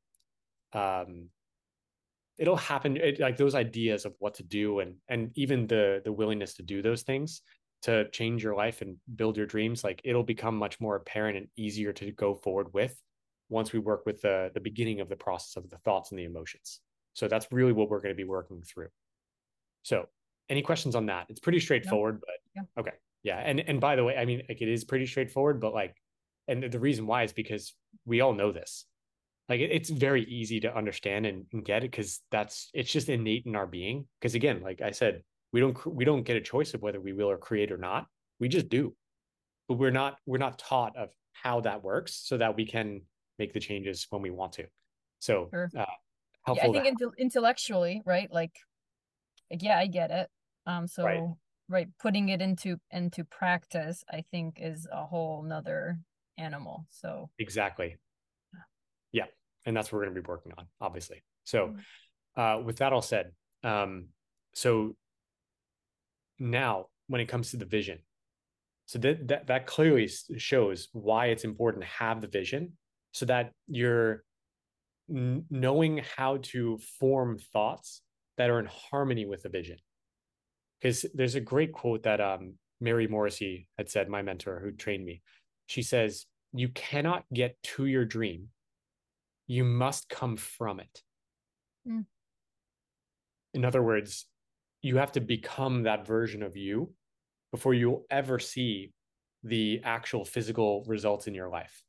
um, 0.72 1.28
it'll 2.38 2.56
happen 2.56 2.96
it, 2.96 3.20
like 3.20 3.36
those 3.36 3.54
ideas 3.54 4.04
of 4.04 4.14
what 4.18 4.34
to 4.34 4.42
do 4.42 4.80
and 4.80 4.94
and 5.08 5.30
even 5.34 5.66
the 5.66 6.00
the 6.04 6.12
willingness 6.12 6.54
to 6.54 6.62
do 6.62 6.80
those 6.80 7.02
things 7.02 7.42
to 7.82 8.08
change 8.10 8.42
your 8.42 8.54
life 8.54 8.82
and 8.82 8.96
build 9.16 9.36
your 9.36 9.46
dreams, 9.46 9.82
like 9.82 10.00
it'll 10.04 10.22
become 10.22 10.56
much 10.56 10.80
more 10.80 10.96
apparent 10.96 11.36
and 11.36 11.48
easier 11.56 11.92
to 11.94 12.12
go 12.12 12.34
forward 12.34 12.72
with 12.74 12.94
once 13.48 13.72
we 13.72 13.78
work 13.78 14.04
with 14.06 14.20
the 14.20 14.50
the 14.54 14.60
beginning 14.60 15.00
of 15.00 15.08
the 15.08 15.16
process 15.16 15.56
of 15.56 15.68
the 15.70 15.78
thoughts 15.78 16.10
and 16.10 16.18
the 16.18 16.24
emotions. 16.24 16.80
So 17.14 17.28
that's 17.28 17.50
really 17.50 17.72
what 17.72 17.88
we're 17.90 18.00
going 18.00 18.14
to 18.14 18.22
be 18.22 18.24
working 18.24 18.62
through. 18.62 18.88
So, 19.82 20.08
any 20.50 20.62
questions 20.62 20.94
on 20.94 21.06
that? 21.06 21.26
It's 21.28 21.40
pretty 21.40 21.60
straightforward, 21.60 22.20
but 22.20 22.34
yeah. 22.54 22.62
okay. 22.78 22.92
Yeah. 23.22 23.38
And 23.38 23.60
and 23.60 23.80
by 23.80 23.96
the 23.96 24.04
way, 24.04 24.16
I 24.16 24.24
mean 24.24 24.42
like 24.48 24.60
it 24.60 24.68
is 24.68 24.84
pretty 24.84 25.06
straightforward, 25.06 25.60
but 25.60 25.72
like 25.72 25.94
and 26.48 26.64
the 26.64 26.80
reason 26.80 27.06
why 27.06 27.22
is 27.22 27.32
because 27.32 27.74
we 28.04 28.20
all 28.20 28.34
know 28.34 28.52
this. 28.52 28.84
Like 29.48 29.60
it, 29.60 29.70
it's 29.70 29.90
very 29.90 30.24
easy 30.24 30.60
to 30.60 30.76
understand 30.76 31.26
and, 31.26 31.46
and 31.52 31.64
get 31.64 31.84
it 31.84 31.90
because 31.90 32.20
that's 32.30 32.70
it's 32.74 32.92
just 32.92 33.08
innate 33.08 33.46
in 33.46 33.56
our 33.56 33.66
being. 33.66 34.06
Because 34.20 34.34
again, 34.34 34.60
like 34.62 34.80
I 34.82 34.90
said, 34.90 35.22
we 35.52 35.60
don't 35.60 35.86
we 35.86 36.04
don't 36.04 36.22
get 36.22 36.36
a 36.36 36.40
choice 36.40 36.74
of 36.74 36.82
whether 36.82 37.00
we 37.00 37.12
will 37.12 37.30
or 37.30 37.38
create 37.38 37.72
or 37.72 37.78
not. 37.78 38.06
We 38.38 38.48
just 38.48 38.68
do. 38.68 38.94
But 39.68 39.78
we're 39.78 39.90
not 39.90 40.18
we're 40.26 40.38
not 40.38 40.58
taught 40.58 40.96
of 40.96 41.10
how 41.32 41.60
that 41.60 41.82
works 41.82 42.20
so 42.24 42.36
that 42.38 42.56
we 42.56 42.66
can 42.66 43.02
make 43.38 43.52
the 43.52 43.60
changes 43.60 44.06
when 44.10 44.22
we 44.22 44.30
want 44.30 44.52
to. 44.54 44.66
So 45.20 45.48
sure. 45.52 45.70
uh, 45.76 45.84
helpful. 46.44 46.74
Yeah, 46.74 46.80
I 46.80 46.84
think 46.84 47.00
intellectually, 47.18 48.02
right? 48.04 48.30
Like, 48.32 48.52
like, 49.50 49.62
yeah, 49.62 49.78
I 49.78 49.86
get 49.86 50.10
it. 50.10 50.28
Um, 50.70 50.86
so 50.86 51.04
right. 51.04 51.22
right, 51.68 51.88
putting 52.00 52.28
it 52.28 52.40
into 52.40 52.76
into 52.90 53.24
practice, 53.24 54.04
I 54.10 54.22
think, 54.30 54.58
is 54.60 54.86
a 54.90 55.04
whole 55.04 55.42
nother 55.42 55.98
animal. 56.38 56.86
So 56.90 57.30
exactly, 57.38 57.96
yeah, 59.12 59.26
and 59.66 59.76
that's 59.76 59.90
what 59.90 59.98
we're 59.98 60.04
going 60.04 60.14
to 60.14 60.22
be 60.22 60.28
working 60.28 60.52
on, 60.56 60.66
obviously. 60.80 61.22
So, 61.44 61.68
mm-hmm. 61.68 62.40
uh, 62.40 62.60
with 62.60 62.76
that 62.76 62.92
all 62.92 63.02
said, 63.02 63.32
um, 63.64 64.08
so 64.54 64.96
now 66.38 66.86
when 67.08 67.20
it 67.20 67.26
comes 67.26 67.50
to 67.50 67.56
the 67.56 67.64
vision, 67.64 67.98
so 68.86 68.98
that 69.00 69.28
that 69.28 69.46
that 69.48 69.66
clearly 69.66 70.08
shows 70.36 70.88
why 70.92 71.26
it's 71.26 71.44
important 71.44 71.82
to 71.82 71.90
have 71.90 72.20
the 72.20 72.28
vision, 72.28 72.72
so 73.12 73.26
that 73.26 73.52
you're 73.66 74.22
knowing 75.08 76.00
how 76.16 76.36
to 76.42 76.78
form 77.00 77.38
thoughts 77.52 78.02
that 78.36 78.48
are 78.48 78.60
in 78.60 78.66
harmony 78.66 79.26
with 79.26 79.42
the 79.42 79.48
vision. 79.48 79.76
Because 80.80 81.04
there's 81.14 81.34
a 81.34 81.40
great 81.40 81.72
quote 81.72 82.04
that 82.04 82.20
um, 82.20 82.54
Mary 82.80 83.06
Morrissey 83.06 83.68
had 83.76 83.90
said, 83.90 84.08
my 84.08 84.22
mentor 84.22 84.60
who 84.60 84.72
trained 84.72 85.04
me. 85.04 85.22
She 85.66 85.82
says, 85.82 86.26
You 86.52 86.68
cannot 86.70 87.24
get 87.32 87.62
to 87.74 87.86
your 87.86 88.04
dream, 88.04 88.48
you 89.46 89.64
must 89.64 90.08
come 90.08 90.36
from 90.36 90.80
it. 90.80 91.02
Mm. 91.88 92.06
In 93.54 93.64
other 93.64 93.82
words, 93.82 94.26
you 94.82 94.96
have 94.96 95.12
to 95.12 95.20
become 95.20 95.82
that 95.82 96.06
version 96.06 96.42
of 96.42 96.56
you 96.56 96.92
before 97.50 97.74
you'll 97.74 98.06
ever 98.10 98.38
see 98.38 98.92
the 99.42 99.80
actual 99.84 100.24
physical 100.24 100.84
results 100.86 101.26
in 101.26 101.34
your 101.34 101.48
life. 101.48 101.82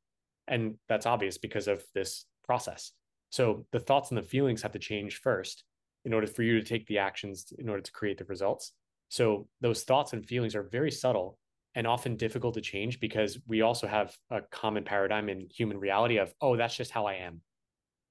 And 0.48 0.75
that's 0.89 1.05
obvious 1.05 1.38
because 1.38 1.67
of 1.67 1.83
this 1.93 2.25
process. 2.43 2.91
So 3.29 3.65
the 3.71 3.79
thoughts 3.79 4.10
and 4.10 4.17
the 4.17 4.24
feelings 4.24 4.62
have 4.63 4.74
to 4.74 4.79
change 4.79 5.21
first 5.21 5.63
in 6.03 6.13
order 6.13 6.27
for 6.27 6.43
you 6.43 6.60
to 6.60 6.65
take 6.65 6.88
the 6.88 6.98
actions 6.98 7.53
in 7.57 7.69
order 7.69 7.81
to 7.81 7.91
create 7.91 8.17
the 8.17 8.25
results. 8.25 8.74
So 9.12 9.50
those 9.60 9.84
thoughts 9.84 10.13
and 10.13 10.25
feelings 10.25 10.56
are 10.56 10.63
very 10.63 10.89
subtle 10.89 11.38
and 11.75 11.86
often 11.86 12.15
difficult 12.15 12.53
to 12.53 12.62
change 12.62 13.01
because 13.01 13.38
we 13.46 13.62
also 13.62 13.86
have 13.86 14.15
a 14.30 14.39
common 14.51 14.86
paradigm 14.86 15.27
in 15.27 15.50
human 15.53 15.77
reality 15.77 16.18
of, 16.18 16.34
oh, 16.39 16.56
that's 16.56 16.77
just 16.77 16.91
how 16.91 17.08
I 17.08 17.15
am. 17.15 17.41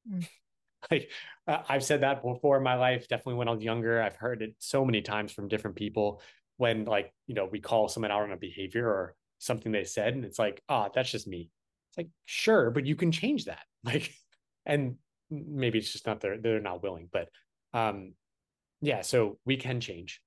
Mm. 0.07 0.28
like 0.90 1.11
uh, 1.49 1.62
I've 1.66 1.83
said 1.83 2.02
that 2.02 2.23
before 2.23 2.59
in 2.59 2.62
my 2.62 2.75
life, 2.75 3.09
definitely 3.09 3.35
when 3.35 3.49
I 3.49 3.52
was 3.52 3.62
younger. 3.62 4.02
I've 4.02 4.16
heard 4.16 4.42
it 4.42 4.54
so 4.59 4.85
many 4.85 5.00
times 5.00 5.33
from 5.33 5.49
different 5.49 5.76
people 5.76 6.21
when 6.59 6.85
like, 6.85 7.14
you 7.26 7.35
know, 7.35 7.49
we 7.50 7.61
call 7.61 7.88
someone 7.88 8.11
out 8.11 8.23
on 8.23 8.33
a 8.33 8.37
behavior 8.37 8.87
or 8.87 9.14
something 9.38 9.73
they 9.73 9.85
said 9.85 10.12
and 10.12 10.26
it's 10.26 10.38
like, 10.38 10.62
ah, 10.69 10.87
oh, 10.87 10.92
that's 10.95 11.11
just 11.11 11.26
me. 11.26 11.49
It's 11.88 11.97
like, 11.97 12.09
sure, 12.26 12.71
but 12.71 12.85
you 12.85 12.95
can 12.95 13.11
change 13.11 13.47
that. 13.47 13.64
Like, 13.83 14.12
and 14.66 14.97
maybe 15.30 15.78
it's 15.78 15.92
just 15.92 16.07
not 16.07 16.21
they're 16.21 16.38
they're 16.38 16.61
not 16.61 16.83
willing 16.83 17.09
but 17.11 17.28
um 17.73 18.12
yeah 18.83 19.00
so 19.00 19.38
we 19.47 19.57
can 19.57 19.80
change 19.80 20.21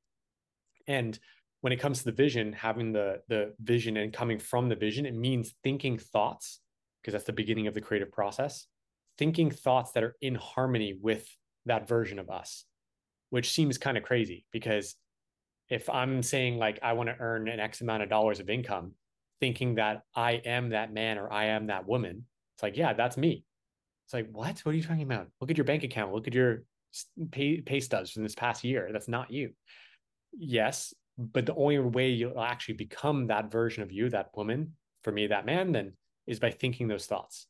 and 0.87 1.19
when 1.61 1.73
it 1.73 1.79
comes 1.79 1.99
to 1.99 2.05
the 2.05 2.11
vision 2.11 2.53
having 2.53 2.91
the 2.91 3.19
the 3.27 3.53
vision 3.61 3.97
and 3.97 4.13
coming 4.13 4.39
from 4.39 4.69
the 4.69 4.75
vision 4.75 5.05
it 5.05 5.15
means 5.15 5.55
thinking 5.63 5.97
thoughts 5.97 6.59
because 7.01 7.13
that's 7.13 7.25
the 7.25 7.33
beginning 7.33 7.67
of 7.67 7.73
the 7.73 7.81
creative 7.81 8.11
process 8.11 8.67
thinking 9.17 9.51
thoughts 9.51 9.91
that 9.91 10.03
are 10.03 10.15
in 10.21 10.35
harmony 10.35 10.97
with 10.99 11.27
that 11.65 11.87
version 11.87 12.19
of 12.19 12.29
us 12.29 12.65
which 13.29 13.51
seems 13.51 13.77
kind 13.77 13.97
of 13.97 14.03
crazy 14.03 14.45
because 14.51 14.95
if 15.69 15.89
i'm 15.89 16.21
saying 16.21 16.57
like 16.57 16.79
i 16.83 16.93
want 16.93 17.09
to 17.09 17.15
earn 17.19 17.47
an 17.47 17.59
x 17.59 17.81
amount 17.81 18.03
of 18.03 18.09
dollars 18.09 18.39
of 18.39 18.49
income 18.49 18.91
thinking 19.39 19.75
that 19.75 20.01
i 20.15 20.33
am 20.33 20.69
that 20.69 20.93
man 20.93 21.17
or 21.17 21.31
i 21.31 21.45
am 21.45 21.67
that 21.67 21.87
woman 21.87 22.25
it's 22.55 22.63
like 22.63 22.77
yeah 22.77 22.93
that's 22.93 23.17
me 23.17 23.43
it's 24.05 24.13
like, 24.13 24.29
what? 24.31 24.59
What 24.59 24.73
are 24.73 24.75
you 24.75 24.83
talking 24.83 25.03
about? 25.03 25.27
Look 25.39 25.49
at 25.49 25.57
your 25.57 25.65
bank 25.65 25.83
account. 25.83 26.13
Look 26.13 26.27
at 26.27 26.33
your 26.33 26.63
pay, 27.31 27.61
pay 27.61 27.79
stubs 27.79 28.11
from 28.11 28.23
this 28.23 28.35
past 28.35 28.63
year. 28.63 28.89
That's 28.91 29.07
not 29.07 29.31
you. 29.31 29.51
Yes, 30.37 30.93
but 31.17 31.45
the 31.45 31.55
only 31.55 31.79
way 31.79 32.09
you'll 32.09 32.41
actually 32.41 32.75
become 32.75 33.27
that 33.27 33.51
version 33.51 33.83
of 33.83 33.91
you, 33.91 34.09
that 34.09 34.29
woman, 34.35 34.73
for 35.03 35.11
me, 35.11 35.27
that 35.27 35.45
man, 35.45 35.71
then 35.71 35.93
is 36.25 36.39
by 36.39 36.51
thinking 36.51 36.87
those 36.87 37.05
thoughts, 37.05 37.47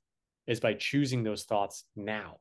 is 0.48 0.60
by 0.60 0.74
choosing 0.74 1.24
those 1.24 1.44
thoughts 1.44 1.86
now 1.96 2.38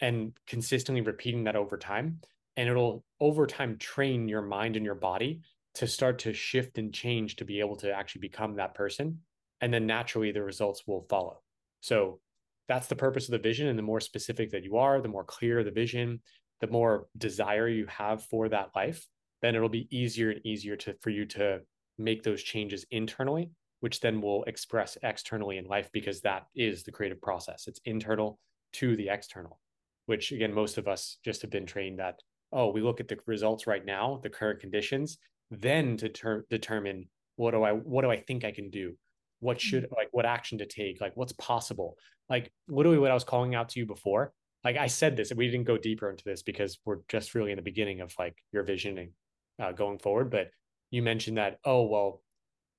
and 0.00 0.32
consistently 0.46 1.00
repeating 1.00 1.44
that 1.44 1.56
over 1.56 1.76
time. 1.76 2.20
And 2.56 2.68
it'll 2.68 3.04
over 3.20 3.46
time 3.46 3.78
train 3.78 4.28
your 4.28 4.42
mind 4.42 4.76
and 4.76 4.84
your 4.84 4.94
body 4.94 5.40
to 5.74 5.86
start 5.86 6.18
to 6.20 6.34
shift 6.34 6.78
and 6.78 6.92
change 6.92 7.36
to 7.36 7.44
be 7.44 7.60
able 7.60 7.76
to 7.76 7.92
actually 7.92 8.20
become 8.20 8.56
that 8.56 8.74
person. 8.74 9.20
And 9.60 9.72
then 9.72 9.86
naturally 9.86 10.32
the 10.32 10.42
results 10.42 10.82
will 10.86 11.06
follow. 11.08 11.40
So 11.80 12.20
that's 12.68 12.88
the 12.88 12.96
purpose 12.96 13.26
of 13.26 13.32
the 13.32 13.38
vision. 13.38 13.68
And 13.68 13.78
the 13.78 13.82
more 13.82 14.00
specific 14.00 14.50
that 14.50 14.64
you 14.64 14.76
are, 14.76 15.00
the 15.00 15.08
more 15.08 15.24
clear 15.24 15.64
the 15.64 15.70
vision, 15.70 16.20
the 16.60 16.66
more 16.66 17.06
desire 17.16 17.68
you 17.68 17.86
have 17.86 18.24
for 18.24 18.48
that 18.48 18.70
life, 18.74 19.06
then 19.42 19.54
it'll 19.54 19.68
be 19.68 19.88
easier 19.90 20.30
and 20.30 20.40
easier 20.44 20.76
to 20.76 20.94
for 21.00 21.10
you 21.10 21.26
to 21.26 21.60
make 21.98 22.22
those 22.22 22.42
changes 22.42 22.86
internally, 22.90 23.50
which 23.80 24.00
then 24.00 24.20
will 24.20 24.44
express 24.44 24.96
externally 25.02 25.58
in 25.58 25.66
life 25.66 25.90
because 25.92 26.20
that 26.20 26.46
is 26.54 26.82
the 26.82 26.92
creative 26.92 27.20
process. 27.20 27.66
It's 27.66 27.80
internal 27.84 28.38
to 28.74 28.96
the 28.96 29.08
external, 29.08 29.58
which 30.06 30.32
again, 30.32 30.54
most 30.54 30.78
of 30.78 30.88
us 30.88 31.18
just 31.24 31.42
have 31.42 31.50
been 31.50 31.66
trained 31.66 31.98
that, 31.98 32.20
oh, 32.52 32.70
we 32.70 32.80
look 32.80 33.00
at 33.00 33.08
the 33.08 33.18
results 33.26 33.66
right 33.66 33.84
now, 33.84 34.20
the 34.22 34.30
current 34.30 34.60
conditions, 34.60 35.18
then 35.50 35.96
to 35.98 36.08
ter- 36.08 36.46
determine 36.48 37.08
what 37.36 37.50
do 37.50 37.62
I 37.62 37.72
what 37.72 38.02
do 38.02 38.10
I 38.10 38.20
think 38.20 38.44
I 38.44 38.52
can 38.52 38.70
do? 38.70 38.96
What 39.40 39.56
hmm. 39.56 39.66
should 39.66 39.86
like 39.96 40.08
what 40.12 40.26
action 40.26 40.58
to 40.58 40.66
take? 40.66 41.00
Like 41.00 41.16
what's 41.16 41.32
possible? 41.32 41.96
like 42.32 42.50
literally 42.66 42.98
what 42.98 43.10
I 43.10 43.14
was 43.14 43.24
calling 43.24 43.54
out 43.54 43.68
to 43.70 43.78
you 43.78 43.86
before. 43.86 44.32
Like 44.64 44.76
I 44.76 44.86
said 44.86 45.16
this, 45.16 45.30
and 45.30 45.38
we 45.38 45.50
didn't 45.50 45.66
go 45.66 45.76
deeper 45.76 46.08
into 46.08 46.24
this 46.24 46.42
because 46.42 46.78
we're 46.84 47.00
just 47.08 47.34
really 47.34 47.50
in 47.50 47.56
the 47.56 47.62
beginning 47.62 48.00
of 48.00 48.14
like 48.18 48.36
your 48.52 48.62
visioning 48.62 49.10
uh, 49.60 49.72
going 49.72 49.98
forward. 49.98 50.30
But 50.30 50.50
you 50.90 51.02
mentioned 51.02 51.38
that, 51.38 51.58
oh 51.64 51.86
well, 51.86 52.22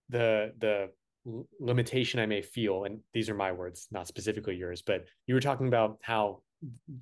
the 0.09 0.53
the 0.57 0.89
limitation 1.59 2.19
I 2.19 2.25
may 2.25 2.41
feel, 2.41 2.83
and 2.83 2.99
these 3.13 3.29
are 3.29 3.35
my 3.35 3.51
words, 3.51 3.87
not 3.91 4.07
specifically 4.07 4.55
yours, 4.55 4.81
but 4.81 5.05
you 5.27 5.35
were 5.35 5.41
talking 5.41 5.67
about 5.67 5.97
how 6.01 6.41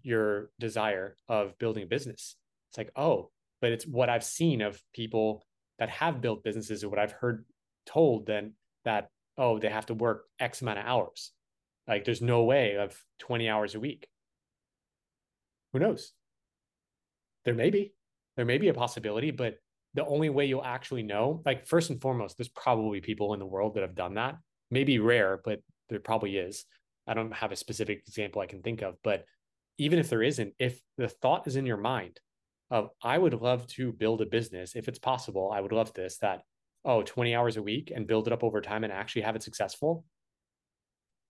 your 0.03 0.49
desire 0.59 1.15
of 1.27 1.57
building 1.57 1.83
a 1.83 1.87
business. 1.87 2.35
It's 2.69 2.77
like, 2.77 2.91
oh, 2.95 3.31
but 3.61 3.71
it's 3.71 3.85
what 3.85 4.09
I've 4.09 4.23
seen 4.23 4.61
of 4.61 4.81
people 4.93 5.45
that 5.79 5.89
have 5.89 6.21
built 6.21 6.43
businesses 6.43 6.83
or 6.83 6.89
what 6.89 6.99
I've 6.99 7.11
heard 7.11 7.45
told 7.85 8.25
then 8.25 8.53
that, 8.85 9.09
oh, 9.37 9.59
they 9.59 9.69
have 9.69 9.87
to 9.87 9.93
work 9.93 10.25
X 10.39 10.61
amount 10.61 10.79
of 10.79 10.85
hours. 10.85 11.31
Like 11.87 12.05
there's 12.05 12.21
no 12.21 12.43
way 12.43 12.77
of 12.77 12.95
20 13.19 13.49
hours 13.49 13.75
a 13.75 13.79
week. 13.79 14.07
Who 15.73 15.79
knows? 15.79 16.13
There 17.45 17.53
may 17.53 17.69
be. 17.69 17.93
There 18.35 18.45
may 18.45 18.57
be 18.57 18.69
a 18.69 18.73
possibility, 18.73 19.31
but 19.31 19.55
the 19.93 20.05
only 20.05 20.29
way 20.29 20.45
you'll 20.45 20.63
actually 20.63 21.03
know, 21.03 21.41
like 21.45 21.67
first 21.67 21.89
and 21.89 22.01
foremost, 22.01 22.38
there's 22.38 22.50
probably 22.50 23.01
people 23.01 23.33
in 23.33 23.39
the 23.39 23.45
world 23.45 23.75
that 23.75 23.81
have 23.81 23.95
done 23.95 24.15
that. 24.15 24.38
Maybe 24.69 25.00
rare, 25.00 25.41
but 25.43 25.59
there 25.89 26.00
probably 26.00 26.38
is. 26.38 26.65
I 27.07 27.13
don't 27.13 27.33
have 27.33 27.51
a 27.51 27.57
specific 27.57 28.03
example 28.07 28.41
I 28.41 28.45
can 28.45 28.61
think 28.61 28.81
of, 28.81 28.95
but 29.03 29.25
even 29.77 30.00
if 30.00 30.09
there 30.09 30.23
isn't, 30.23 30.53
if 30.59 30.79
the 30.97 31.09
thought 31.09 31.47
is 31.47 31.55
in 31.55 31.65
your 31.65 31.77
mind 31.77 32.19
of 32.69 32.89
I 33.03 33.17
would 33.17 33.33
love 33.33 33.67
to 33.67 33.91
build 33.91 34.21
a 34.21 34.25
business 34.25 34.75
if 34.75 34.88
it's 34.88 35.00
possible, 35.00 35.51
I 35.53 35.59
would 35.59 35.73
love 35.73 35.93
this 35.93 36.17
that 36.19 36.43
oh 36.85 37.03
20 37.03 37.35
hours 37.35 37.57
a 37.57 37.63
week 37.63 37.91
and 37.93 38.07
build 38.07 38.27
it 38.27 38.33
up 38.33 38.43
over 38.43 38.61
time 38.61 38.83
and 38.83 38.93
actually 38.93 39.23
have 39.23 39.35
it 39.35 39.43
successful 39.43 40.05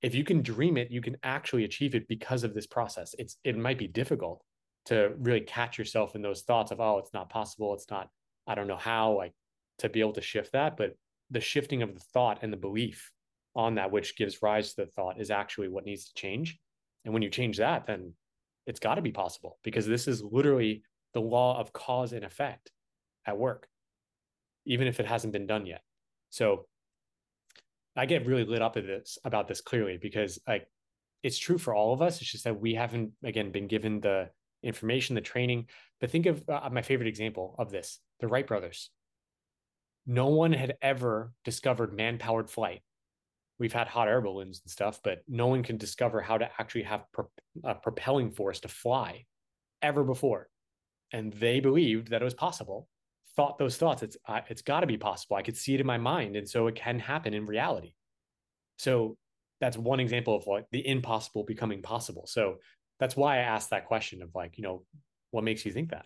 if 0.01 0.15
you 0.15 0.23
can 0.23 0.41
dream 0.41 0.77
it, 0.77 0.91
you 0.91 1.01
can 1.01 1.17
actually 1.23 1.63
achieve 1.63 1.95
it 1.95 2.07
because 2.07 2.43
of 2.43 2.53
this 2.53 2.67
process. 2.67 3.13
It's 3.19 3.37
it 3.43 3.57
might 3.57 3.77
be 3.77 3.87
difficult 3.87 4.43
to 4.85 5.13
really 5.17 5.41
catch 5.41 5.77
yourself 5.77 6.15
in 6.15 6.21
those 6.21 6.41
thoughts 6.41 6.71
of 6.71 6.79
oh, 6.79 6.97
it's 6.97 7.13
not 7.13 7.29
possible, 7.29 7.73
it's 7.73 7.89
not, 7.89 8.09
I 8.47 8.55
don't 8.55 8.67
know 8.67 8.77
how, 8.77 9.17
like 9.17 9.33
to 9.79 9.89
be 9.89 9.99
able 9.99 10.13
to 10.13 10.21
shift 10.21 10.53
that. 10.53 10.77
But 10.77 10.95
the 11.29 11.39
shifting 11.41 11.81
of 11.81 11.93
the 11.93 12.05
thought 12.13 12.39
and 12.41 12.51
the 12.51 12.57
belief 12.57 13.11
on 13.55 13.75
that 13.75 13.91
which 13.91 14.17
gives 14.17 14.41
rise 14.41 14.73
to 14.73 14.85
the 14.85 14.91
thought 14.91 15.19
is 15.19 15.29
actually 15.31 15.67
what 15.67 15.85
needs 15.85 16.05
to 16.05 16.13
change. 16.13 16.57
And 17.05 17.13
when 17.13 17.23
you 17.23 17.29
change 17.29 17.57
that, 17.57 17.85
then 17.85 18.13
it's 18.65 18.79
got 18.79 18.95
to 18.95 19.01
be 19.01 19.11
possible 19.11 19.57
because 19.63 19.87
this 19.87 20.07
is 20.07 20.23
literally 20.23 20.83
the 21.13 21.21
law 21.21 21.59
of 21.59 21.73
cause 21.73 22.13
and 22.13 22.23
effect 22.23 22.71
at 23.25 23.37
work. 23.37 23.67
even 24.65 24.87
if 24.87 24.99
it 24.99 25.05
hasn't 25.05 25.33
been 25.33 25.47
done 25.47 25.65
yet. 25.65 25.81
So 26.29 26.67
I 27.95 28.05
get 28.05 28.25
really 28.25 28.45
lit 28.45 28.61
up 28.61 28.77
at 28.77 28.85
this 28.85 29.17
about 29.23 29.47
this 29.47 29.61
clearly 29.61 29.97
because 30.01 30.39
like 30.47 30.67
it's 31.23 31.37
true 31.37 31.57
for 31.57 31.73
all 31.73 31.93
of 31.93 32.01
us. 32.01 32.21
It's 32.21 32.31
just 32.31 32.45
that 32.45 32.59
we 32.59 32.73
haven't 32.75 33.11
again 33.23 33.51
been 33.51 33.67
given 33.67 33.99
the 33.99 34.29
information, 34.63 35.15
the 35.15 35.21
training. 35.21 35.67
But 35.99 36.11
think 36.11 36.25
of 36.25 36.43
uh, 36.49 36.69
my 36.71 36.81
favorite 36.81 37.07
example 37.07 37.55
of 37.57 37.71
this: 37.71 37.99
the 38.19 38.27
Wright 38.27 38.45
brothers. 38.45 38.89
No 40.07 40.27
one 40.27 40.51
had 40.51 40.75
ever 40.81 41.31
discovered 41.45 41.93
man-powered 41.93 42.49
flight. 42.49 42.81
We've 43.59 43.73
had 43.73 43.87
hot 43.87 44.07
air 44.07 44.19
balloons 44.19 44.61
and 44.63 44.71
stuff, 44.71 44.99
but 45.03 45.21
no 45.27 45.45
one 45.45 45.61
can 45.61 45.77
discover 45.77 46.21
how 46.21 46.39
to 46.39 46.49
actually 46.57 46.83
have 46.83 47.05
a 47.63 47.75
propelling 47.75 48.31
force 48.31 48.61
to 48.61 48.67
fly 48.67 49.25
ever 49.83 50.03
before. 50.03 50.49
And 51.13 51.31
they 51.33 51.59
believed 51.59 52.09
that 52.09 52.21
it 52.21 52.25
was 52.25 52.33
possible 52.33 52.87
thought 53.35 53.57
those 53.57 53.77
thoughts 53.77 54.03
it's 54.03 54.17
uh, 54.27 54.41
it's 54.49 54.61
got 54.61 54.81
to 54.81 54.87
be 54.87 54.97
possible 54.97 55.35
i 55.35 55.41
could 55.41 55.57
see 55.57 55.73
it 55.73 55.79
in 55.79 55.85
my 55.87 55.97
mind 55.97 56.35
and 56.35 56.49
so 56.49 56.67
it 56.67 56.75
can 56.75 56.99
happen 56.99 57.33
in 57.33 57.45
reality 57.45 57.93
so 58.77 59.17
that's 59.59 59.77
one 59.77 59.99
example 59.99 60.35
of 60.35 60.47
like 60.47 60.65
the 60.71 60.85
impossible 60.85 61.43
becoming 61.43 61.81
possible 61.81 62.25
so 62.27 62.57
that's 63.01 63.17
why 63.17 63.35
i 63.35 63.41
asked 63.41 63.71
that 63.71 63.85
question 63.85 64.21
of 64.21 64.29
like 64.33 64.57
you 64.57 64.63
know 64.63 64.83
what 65.31 65.43
makes 65.43 65.65
you 65.65 65.73
think 65.73 65.89
that 65.89 66.05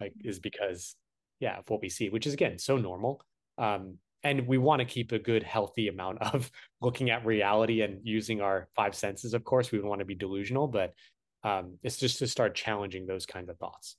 like 0.00 0.12
is 0.24 0.38
because 0.38 0.94
yeah 1.40 1.58
of 1.58 1.68
what 1.68 1.82
we 1.82 1.88
see 1.88 2.08
which 2.08 2.26
is 2.26 2.34
again 2.34 2.56
so 2.58 2.76
normal 2.76 3.20
um 3.58 3.98
and 4.22 4.46
we 4.46 4.56
want 4.56 4.78
to 4.78 4.86
keep 4.86 5.10
a 5.10 5.18
good 5.18 5.42
healthy 5.42 5.88
amount 5.88 6.22
of 6.22 6.50
looking 6.80 7.10
at 7.10 7.26
reality 7.26 7.82
and 7.82 7.98
using 8.04 8.40
our 8.40 8.68
five 8.76 8.94
senses 8.94 9.34
of 9.34 9.42
course 9.42 9.72
we 9.72 9.78
don't 9.78 9.88
want 9.88 9.98
to 9.98 10.04
be 10.04 10.14
delusional 10.14 10.68
but 10.68 10.92
um, 11.42 11.76
it's 11.82 11.98
just 11.98 12.20
to 12.20 12.26
start 12.26 12.54
challenging 12.54 13.04
those 13.04 13.26
kinds 13.26 13.50
of 13.50 13.58
thoughts 13.58 13.96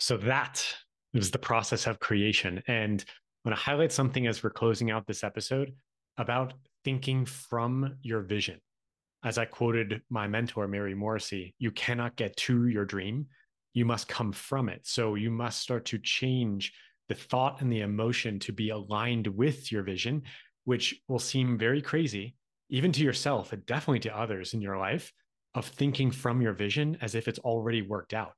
so 0.00 0.16
that 0.18 0.64
is 1.12 1.30
the 1.30 1.38
process 1.38 1.86
of 1.86 2.00
creation. 2.00 2.62
And 2.66 3.04
I 3.44 3.48
want 3.48 3.58
to 3.58 3.64
highlight 3.64 3.92
something 3.92 4.26
as 4.26 4.42
we're 4.42 4.50
closing 4.50 4.90
out 4.90 5.06
this 5.06 5.24
episode 5.24 5.74
about 6.16 6.54
thinking 6.84 7.24
from 7.24 7.96
your 8.02 8.22
vision. 8.22 8.60
As 9.22 9.36
I 9.36 9.44
quoted 9.44 10.00
my 10.08 10.26
mentor, 10.26 10.66
Mary 10.66 10.94
Morrissey, 10.94 11.54
you 11.58 11.70
cannot 11.70 12.16
get 12.16 12.36
to 12.38 12.66
your 12.68 12.86
dream, 12.86 13.26
you 13.74 13.84
must 13.84 14.08
come 14.08 14.32
from 14.32 14.68
it. 14.68 14.80
So 14.86 15.14
you 15.14 15.30
must 15.30 15.60
start 15.60 15.84
to 15.86 15.98
change 15.98 16.72
the 17.08 17.14
thought 17.14 17.60
and 17.60 17.70
the 17.70 17.80
emotion 17.80 18.38
to 18.40 18.52
be 18.52 18.70
aligned 18.70 19.26
with 19.26 19.70
your 19.70 19.82
vision, 19.82 20.22
which 20.64 21.00
will 21.08 21.18
seem 21.18 21.58
very 21.58 21.82
crazy, 21.82 22.34
even 22.70 22.92
to 22.92 23.02
yourself 23.02 23.52
and 23.52 23.64
definitely 23.66 24.00
to 24.00 24.18
others 24.18 24.54
in 24.54 24.62
your 24.62 24.78
life, 24.78 25.12
of 25.54 25.66
thinking 25.66 26.10
from 26.10 26.40
your 26.40 26.52
vision 26.52 26.96
as 27.00 27.14
if 27.14 27.26
it's 27.26 27.40
already 27.40 27.82
worked 27.82 28.14
out. 28.14 28.32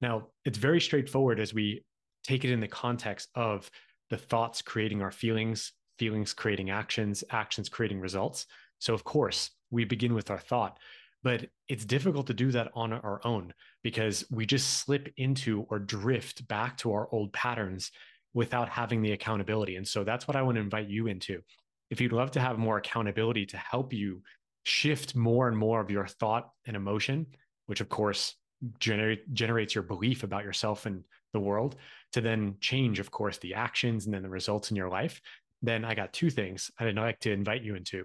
Now, 0.00 0.28
it's 0.44 0.58
very 0.58 0.80
straightforward 0.80 1.40
as 1.40 1.54
we 1.54 1.82
take 2.22 2.44
it 2.44 2.52
in 2.52 2.60
the 2.60 2.68
context 2.68 3.30
of 3.34 3.70
the 4.10 4.18
thoughts 4.18 4.62
creating 4.62 5.02
our 5.02 5.10
feelings, 5.10 5.72
feelings 5.98 6.34
creating 6.34 6.70
actions, 6.70 7.24
actions 7.30 7.68
creating 7.68 8.00
results. 8.00 8.46
So, 8.80 8.92
of 8.94 9.04
course, 9.04 9.50
we 9.70 9.84
begin 9.84 10.14
with 10.14 10.30
our 10.30 10.38
thought, 10.38 10.78
but 11.22 11.46
it's 11.68 11.84
difficult 11.84 12.26
to 12.26 12.34
do 12.34 12.50
that 12.50 12.72
on 12.74 12.92
our 12.92 13.20
own 13.24 13.54
because 13.82 14.24
we 14.30 14.46
just 14.46 14.80
slip 14.80 15.12
into 15.16 15.66
or 15.70 15.78
drift 15.78 16.48
back 16.48 16.76
to 16.78 16.92
our 16.92 17.08
old 17.12 17.32
patterns 17.32 17.92
without 18.34 18.68
having 18.68 19.02
the 19.02 19.12
accountability. 19.12 19.76
And 19.76 19.86
so, 19.86 20.02
that's 20.02 20.26
what 20.26 20.36
I 20.36 20.42
want 20.42 20.56
to 20.56 20.62
invite 20.62 20.88
you 20.88 21.06
into. 21.06 21.42
If 21.90 22.00
you'd 22.00 22.12
love 22.12 22.32
to 22.32 22.40
have 22.40 22.58
more 22.58 22.78
accountability 22.78 23.46
to 23.46 23.56
help 23.56 23.92
you 23.92 24.22
shift 24.64 25.14
more 25.14 25.48
and 25.48 25.56
more 25.56 25.80
of 25.80 25.90
your 25.90 26.06
thought 26.06 26.50
and 26.66 26.76
emotion, 26.76 27.26
which 27.66 27.80
of 27.80 27.88
course 27.88 28.34
generate, 28.78 29.32
generates 29.32 29.74
your 29.74 29.82
belief 29.82 30.22
about 30.22 30.44
yourself 30.44 30.86
and 30.86 31.04
the 31.32 31.40
world, 31.40 31.76
to 32.12 32.20
then 32.20 32.56
change, 32.60 32.98
of 32.98 33.10
course, 33.10 33.38
the 33.38 33.54
actions 33.54 34.04
and 34.04 34.14
then 34.14 34.22
the 34.22 34.28
results 34.28 34.70
in 34.70 34.76
your 34.76 34.88
life, 34.88 35.20
then 35.62 35.84
I 35.84 35.94
got 35.94 36.12
two 36.12 36.30
things 36.30 36.70
I'd 36.78 36.96
like 36.96 37.20
to 37.20 37.32
invite 37.32 37.62
you 37.62 37.74
into. 37.74 38.04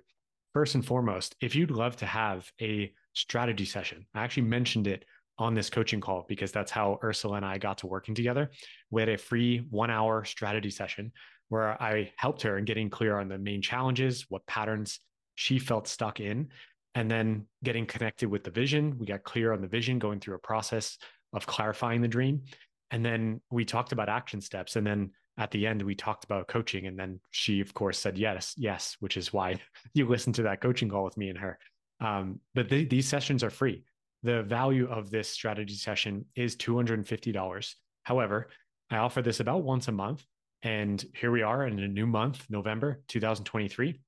First 0.56 0.76
and 0.76 0.86
foremost, 0.86 1.36
if 1.42 1.54
you'd 1.54 1.70
love 1.70 1.98
to 1.98 2.06
have 2.06 2.50
a 2.62 2.94
strategy 3.12 3.66
session, 3.66 4.06
I 4.16 4.24
actually 4.24 4.44
mentioned 4.44 4.88
it 4.88 5.04
on 5.38 5.54
this 5.54 5.70
coaching 5.70 6.00
call 6.00 6.26
because 6.30 6.54
that's 6.54 6.72
how 6.72 6.98
Ursula 7.04 7.36
and 7.36 7.46
I 7.46 7.58
got 7.58 7.80
to 7.80 7.88
working 7.88 8.16
together. 8.16 8.50
We 8.90 9.02
had 9.02 9.10
a 9.10 9.18
free 9.18 9.68
one 9.70 9.92
hour 9.92 10.24
strategy 10.24 10.70
session 10.70 11.12
where 11.50 11.74
I 11.84 12.14
helped 12.16 12.42
her 12.44 12.58
in 12.58 12.64
getting 12.64 12.90
clear 12.90 13.20
on 13.20 13.28
the 13.28 13.38
main 13.38 13.62
challenges, 13.62 14.28
what 14.30 14.48
patterns 14.48 15.02
she 15.36 15.60
felt 15.60 15.90
stuck 15.90 16.22
in, 16.22 16.48
and 16.94 17.12
then 17.12 17.48
getting 17.66 17.86
connected 17.86 18.30
with 18.30 18.46
the 18.46 18.52
vision. 18.52 18.98
We 18.98 19.08
got 19.08 19.26
clear 19.26 19.52
on 19.52 19.60
the 19.60 19.68
vision, 19.68 20.00
going 20.00 20.22
through 20.22 20.36
a 20.36 20.40
process 20.40 20.98
of 21.34 21.46
clarifying 21.46 22.02
the 22.02 22.08
dream. 22.08 22.44
And 22.92 23.04
then 23.04 23.42
we 23.52 23.66
talked 23.66 23.92
about 23.92 24.08
action 24.08 24.40
steps. 24.40 24.78
And 24.78 24.88
then 24.88 25.12
at 25.38 25.52
the 25.52 25.68
end, 25.68 25.82
we 25.82 25.96
talked 25.96 26.24
about 26.24 26.48
coaching. 26.48 26.88
And 26.88 26.98
then 26.98 27.20
she, 27.32 27.60
of 27.60 27.74
course, 27.74 28.00
said 28.00 28.18
yes, 28.18 28.54
yes, 28.58 28.96
which 29.00 29.18
is 29.18 29.34
why 29.34 29.56
you 29.94 30.08
listened 30.08 30.36
to 30.36 30.44
that 30.44 30.62
coaching 30.62 30.90
call 30.90 31.04
with 31.04 31.18
me 31.18 31.30
and 31.30 31.38
her. 31.38 31.60
Um, 32.00 32.40
but 32.54 32.70
th- 32.70 32.90
these 32.90 33.08
sessions 33.08 33.44
are 33.44 33.50
free. 33.50 33.84
The 34.24 34.44
value 34.44 34.90
of 34.90 35.10
this 35.10 35.30
strategy 35.30 35.76
session 35.76 36.26
is 36.36 36.56
$250. 36.56 37.76
However, 38.04 38.48
I 38.90 38.98
offer 38.98 39.22
this 39.22 39.40
about 39.40 39.64
once 39.64 39.88
a 39.88 39.92
month. 39.92 40.26
And 40.64 41.04
here 41.16 41.32
we 41.32 41.44
are 41.44 41.68
in 41.68 41.80
a 41.80 41.88
new 41.88 42.08
month, 42.08 42.46
November 42.50 43.02
2023. 43.08 44.00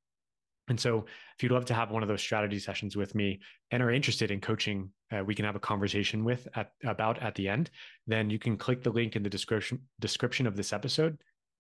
And 0.70 0.80
so, 0.80 1.06
if 1.36 1.44
you'd 1.44 1.52
love 1.52 1.66
to 1.66 1.74
have 1.74 1.92
one 1.92 2.04
of 2.04 2.10
those 2.10 2.22
strategy 2.22 2.60
sessions 2.60 2.98
with 2.98 3.16
me 3.16 3.40
and 3.72 3.82
are 3.82 3.92
interested 3.92 4.32
in 4.32 4.42
coaching, 4.42 4.92
uh, 5.12 5.24
we 5.24 5.34
can 5.34 5.46
have 5.46 5.56
a 5.56 5.60
conversation 5.60 6.24
with 6.24 6.48
at, 6.56 6.72
about 6.84 7.22
at 7.22 7.36
the 7.36 7.48
end. 7.48 7.70
Then 8.06 8.30
you 8.30 8.40
can 8.40 8.58
click 8.58 8.84
the 8.84 8.92
link 8.92 9.16
in 9.16 9.24
the 9.24 9.30
description 9.30 9.82
description 10.00 10.46
of 10.46 10.56
this 10.56 10.74
episode. 10.74 11.18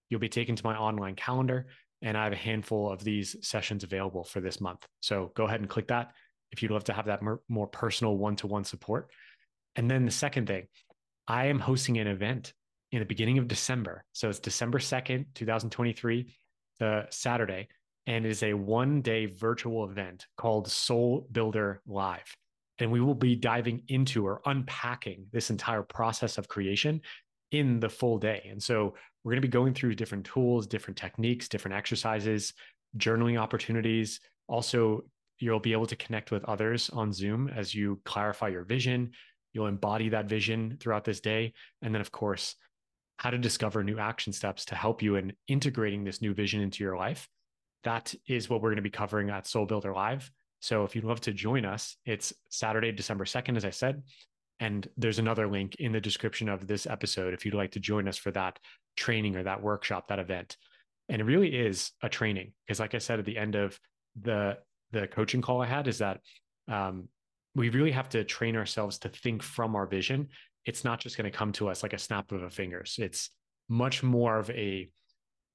You'll 0.09 0.19
be 0.19 0.29
taken 0.29 0.55
to 0.55 0.65
my 0.65 0.75
online 0.75 1.15
calendar, 1.15 1.67
and 2.01 2.17
I 2.17 2.25
have 2.25 2.33
a 2.33 2.37
handful 2.37 2.91
of 2.91 3.03
these 3.03 3.35
sessions 3.41 3.83
available 3.83 4.23
for 4.23 4.41
this 4.41 4.59
month. 4.59 4.85
So 5.01 5.31
go 5.35 5.45
ahead 5.45 5.61
and 5.61 5.69
click 5.69 5.87
that 5.87 6.11
if 6.51 6.61
you'd 6.61 6.71
love 6.71 6.85
to 6.85 6.93
have 6.93 7.05
that 7.05 7.21
more, 7.21 7.41
more 7.49 7.67
personal 7.67 8.17
one 8.17 8.35
to 8.37 8.47
one 8.47 8.63
support. 8.63 9.09
And 9.75 9.89
then 9.89 10.05
the 10.05 10.11
second 10.11 10.47
thing, 10.47 10.67
I 11.27 11.47
am 11.47 11.59
hosting 11.59 11.97
an 11.97 12.07
event 12.07 12.53
in 12.91 12.99
the 12.99 13.05
beginning 13.05 13.37
of 13.37 13.47
December. 13.47 14.05
So 14.13 14.29
it's 14.29 14.39
December 14.39 14.79
2nd, 14.79 15.25
2023, 15.33 16.33
the 16.79 17.05
Saturday 17.09 17.67
and 18.07 18.25
is 18.25 18.41
a 18.41 18.53
one 18.53 19.01
day 19.01 19.25
virtual 19.25 19.83
event 19.83 20.25
called 20.37 20.71
Soul 20.71 21.27
Builder 21.31 21.81
Live. 21.85 22.33
And 22.79 22.91
we 22.91 23.01
will 23.01 23.15
be 23.15 23.35
diving 23.35 23.83
into 23.89 24.25
or 24.25 24.41
unpacking 24.45 25.25
this 25.31 25.49
entire 25.49 25.83
process 25.83 26.37
of 26.37 26.47
creation 26.47 27.01
in 27.51 27.79
the 27.79 27.89
full 27.89 28.17
day. 28.17 28.47
And 28.49 28.61
so 28.61 28.95
we're 29.23 29.31
going 29.31 29.41
to 29.41 29.47
be 29.47 29.51
going 29.51 29.73
through 29.73 29.95
different 29.95 30.25
tools, 30.25 30.67
different 30.67 30.97
techniques, 30.97 31.49
different 31.49 31.75
exercises, 31.75 32.53
journaling 32.97 33.39
opportunities. 33.39 34.21
Also, 34.47 35.03
you'll 35.39 35.59
be 35.59 35.73
able 35.73 35.85
to 35.87 35.95
connect 35.95 36.31
with 36.31 36.45
others 36.45 36.89
on 36.91 37.11
Zoom 37.11 37.49
as 37.49 37.75
you 37.75 37.99
clarify 38.05 38.47
your 38.47 38.63
vision. 38.63 39.11
You'll 39.53 39.67
embody 39.67 40.09
that 40.09 40.29
vision 40.29 40.77
throughout 40.79 41.03
this 41.03 41.19
day. 41.19 41.53
And 41.81 41.93
then, 41.93 42.01
of 42.01 42.11
course, 42.11 42.55
how 43.17 43.31
to 43.31 43.37
discover 43.37 43.83
new 43.83 43.97
action 43.97 44.31
steps 44.31 44.65
to 44.65 44.75
help 44.75 45.01
you 45.01 45.15
in 45.15 45.33
integrating 45.47 46.03
this 46.03 46.21
new 46.21 46.33
vision 46.33 46.61
into 46.61 46.83
your 46.83 46.95
life 46.95 47.27
that 47.87 48.13
is 48.27 48.49
what 48.49 48.61
we're 48.61 48.71
going 48.71 48.75
to 48.75 48.81
be 48.81 48.89
covering 48.89 49.29
at 49.29 49.47
Soul 49.47 49.65
Builder 49.65 49.93
Live. 49.93 50.29
So 50.59 50.83
if 50.83 50.93
you'd 50.93 51.05
love 51.05 51.21
to 51.21 51.31
join 51.31 51.63
us, 51.63 51.95
it's 52.05 52.33
Saturday, 52.49 52.91
December 52.91 53.23
2nd, 53.23 53.55
as 53.55 53.63
I 53.63 53.69
said. 53.69 54.03
And 54.59 54.85
there's 54.97 55.19
another 55.19 55.47
link 55.47 55.75
in 55.75 55.93
the 55.93 56.01
description 56.01 56.49
of 56.49 56.67
this 56.67 56.85
episode 56.85 57.33
if 57.33 57.45
you'd 57.45 57.53
like 57.53 57.71
to 57.71 57.79
join 57.79 58.09
us 58.09 58.17
for 58.17 58.31
that 58.31 58.59
training 58.97 59.37
or 59.37 59.43
that 59.43 59.61
workshop, 59.61 60.09
that 60.09 60.19
event. 60.19 60.57
And 61.07 61.21
it 61.21 61.23
really 61.23 61.55
is 61.55 61.91
a 62.03 62.09
training 62.09 62.51
because, 62.65 62.81
like 62.81 62.93
I 62.93 62.97
said 62.97 63.19
at 63.19 63.25
the 63.25 63.37
end 63.37 63.55
of 63.55 63.79
the 64.21 64.57
the 64.91 65.07
coaching 65.07 65.41
call 65.41 65.61
I 65.61 65.67
had, 65.67 65.87
is 65.87 65.99
that 65.99 66.19
um, 66.67 67.07
we 67.55 67.69
really 67.69 67.91
have 67.91 68.09
to 68.09 68.25
train 68.25 68.57
ourselves 68.57 68.99
to 68.99 69.09
think 69.09 69.41
from 69.41 69.77
our 69.77 69.85
vision. 69.85 70.27
It's 70.65 70.83
not 70.83 70.99
just 70.99 71.15
going 71.15 71.31
to 71.31 71.37
come 71.37 71.53
to 71.53 71.69
us 71.69 71.83
like 71.83 71.93
a 71.93 71.97
snap 71.97 72.33
of 72.33 72.43
a 72.43 72.49
fingers. 72.49 72.97
It's 72.99 73.29
much 73.69 74.03
more 74.03 74.37
of 74.39 74.49
a 74.49 74.89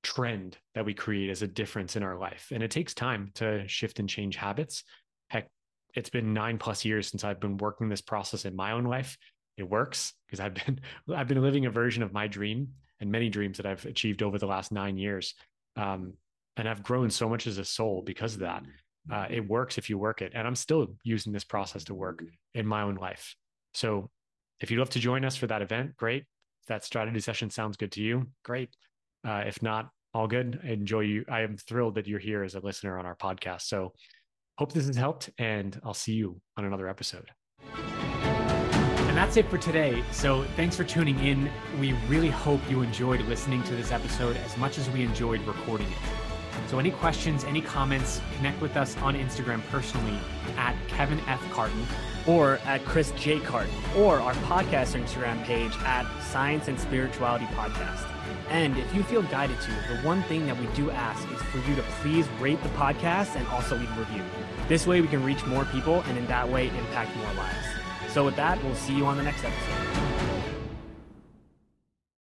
trend 0.03 0.59
that 0.75 0.85
we 0.85 0.95
create 0.95 1.31
as 1.31 1.43
a 1.43 1.49
difference 1.49 1.97
in 1.97 2.03
our 2.03 2.19
life. 2.19 2.49
And 2.53 2.63
it 2.63 2.71
takes 2.71 2.95
time 2.95 3.31
to 3.35 3.67
shift 3.69 3.99
and 3.99 4.09
change 4.09 4.37
habits. 4.37 4.85
Heck, 5.29 5.49
it's 5.95 6.11
been 6.11 6.33
nine 6.33 6.59
plus 6.59 6.85
years 6.85 7.09
since 7.09 7.25
I've 7.25 7.41
been 7.41 7.57
working 7.57 7.89
this 7.89 8.01
process 8.01 8.45
in 8.45 8.57
my 8.57 8.73
own 8.73 8.85
life. 8.85 9.17
It 9.57 9.69
works 9.69 10.15
because 10.27 10.41
I've 10.41 10.55
been 10.55 10.81
I've 11.15 11.29
been 11.29 11.43
living 11.43 11.67
a 11.67 11.71
version 11.71 12.03
of 12.03 12.13
my 12.13 12.27
dream 12.27 12.69
and 13.01 13.11
many 13.11 13.29
dreams 13.29 13.57
that 13.59 13.67
I've 13.67 13.85
achieved 13.85 14.23
over 14.23 14.39
the 14.39 14.47
last 14.47 14.73
nine 14.73 14.97
years. 14.97 15.35
Um, 15.77 16.15
and 16.57 16.69
I've 16.69 16.83
grown 16.83 17.11
so 17.11 17.29
much 17.29 17.47
as 17.47 17.59
a 17.59 17.65
soul 17.65 18.03
because 18.05 18.35
of 18.35 18.41
that. 18.41 18.63
Uh, 19.11 19.27
it 19.31 19.49
works 19.49 19.79
if 19.79 19.91
you 19.91 19.99
work 19.99 20.23
it. 20.23 20.33
And 20.35 20.47
I'm 20.47 20.55
still 20.55 20.95
using 21.03 21.33
this 21.33 21.45
process 21.45 21.85
to 21.85 21.95
work 21.95 22.23
in 22.55 22.67
my 22.67 22.83
own 22.83 22.95
life. 22.97 23.35
So 23.75 24.11
if 24.61 24.71
you'd 24.71 24.79
love 24.79 24.91
to 24.91 25.01
join 25.01 25.25
us 25.25 25.35
for 25.35 25.47
that 25.49 25.63
event, 25.63 25.97
great. 25.97 26.25
If 26.63 26.69
that 26.69 26.85
strategy 26.85 27.19
session 27.21 27.51
sounds 27.51 27.77
good 27.77 27.91
to 27.93 28.03
you, 28.03 28.29
great. 28.45 28.71
Uh, 29.27 29.45
if 29.47 29.63
not, 29.63 29.89
all 30.15 30.27
good. 30.27 30.61
I 30.65 30.69
enjoy 30.69 31.01
you. 31.01 31.25
I 31.31 31.41
am 31.41 31.57
thrilled 31.57 31.95
that 31.95 32.07
you're 32.07 32.19
here 32.19 32.43
as 32.43 32.55
a 32.55 32.61
listener 32.61 32.99
on 32.99 33.07
our 33.07 33.17
podcast. 33.17 33.63
So 33.63 33.93
hope 34.59 34.73
this 34.73 34.87
has 34.87 34.97
helped, 34.97 35.31
and 35.39 35.79
I'll 35.85 35.95
see 35.95 36.13
you 36.13 36.41
on 36.57 36.65
another 36.65 36.89
episode. 36.89 37.29
And 37.75 39.17
that's 39.17 39.37
it 39.37 39.49
for 39.49 39.59
today. 39.59 40.03
So 40.11 40.45
thanks 40.57 40.77
for 40.77 40.85
tuning 40.85 41.19
in. 41.19 41.51
We 41.79 41.93
really 42.09 42.31
hope 42.31 42.61
you 42.71 42.83
enjoyed 42.83 43.21
listening 43.23 43.63
to 43.65 43.77
this 43.77 43.93
episode 43.93 44.37
as 44.39 44.57
much 44.57 44.79
as 44.79 44.89
we 44.91 45.03
enjoyed 45.03 45.41
recording 45.43 45.87
it. 45.89 45.99
So, 46.69 46.79
any 46.79 46.91
questions, 46.91 47.45
any 47.45 47.61
comments, 47.61 48.21
connect 48.37 48.61
with 48.63 48.77
us 48.77 48.97
on 48.99 49.15
Instagram 49.15 49.63
personally 49.71 50.19
at 50.57 50.75
Kevin 50.89 51.21
F. 51.29 51.41
Carden 51.51 51.87
or 52.27 52.59
at 52.65 52.85
Chris 52.85 53.13
J. 53.13 53.41
Carden 53.41 53.75
or 53.97 54.21
our 54.21 54.35
podcast 54.35 54.99
Instagram 54.99 55.43
page 55.45 55.73
at 55.85 56.07
Science 56.23 56.69
and 56.69 56.79
Spirituality 56.79 57.47
Podcast. 57.47 58.12
And 58.49 58.77
if 58.77 58.95
you 58.95 59.03
feel 59.03 59.23
guided 59.23 59.61
to, 59.61 59.71
the 59.71 60.01
one 60.03 60.23
thing 60.25 60.47
that 60.47 60.59
we 60.59 60.67
do 60.75 60.91
ask 60.91 61.31
is 61.33 61.41
for 61.43 61.59
you 61.69 61.75
to 61.77 61.83
please 62.01 62.29
rate 62.41 62.63
the 62.63 62.69
podcast 62.71 63.37
and 63.37 63.47
also 63.49 63.77
leave 63.77 63.91
a 63.97 64.01
review. 64.01 64.23
This 64.69 64.87
way 64.87 65.01
we 65.01 65.09
can 65.09 65.25
reach 65.25 65.45
more 65.47 65.65
people 65.67 66.03
and 66.07 66.19
in 66.19 66.27
that 66.27 66.49
way 66.49 66.69
impact 66.69 67.17
more 67.17 67.33
lives. 67.35 67.67
So 68.11 68.25
with 68.25 68.37
that, 68.37 68.63
we'll 68.63 68.75
see 68.75 68.95
you 68.95 69.07
on 69.07 69.17
the 69.17 69.23
next 69.23 69.45
episode. 69.45 70.02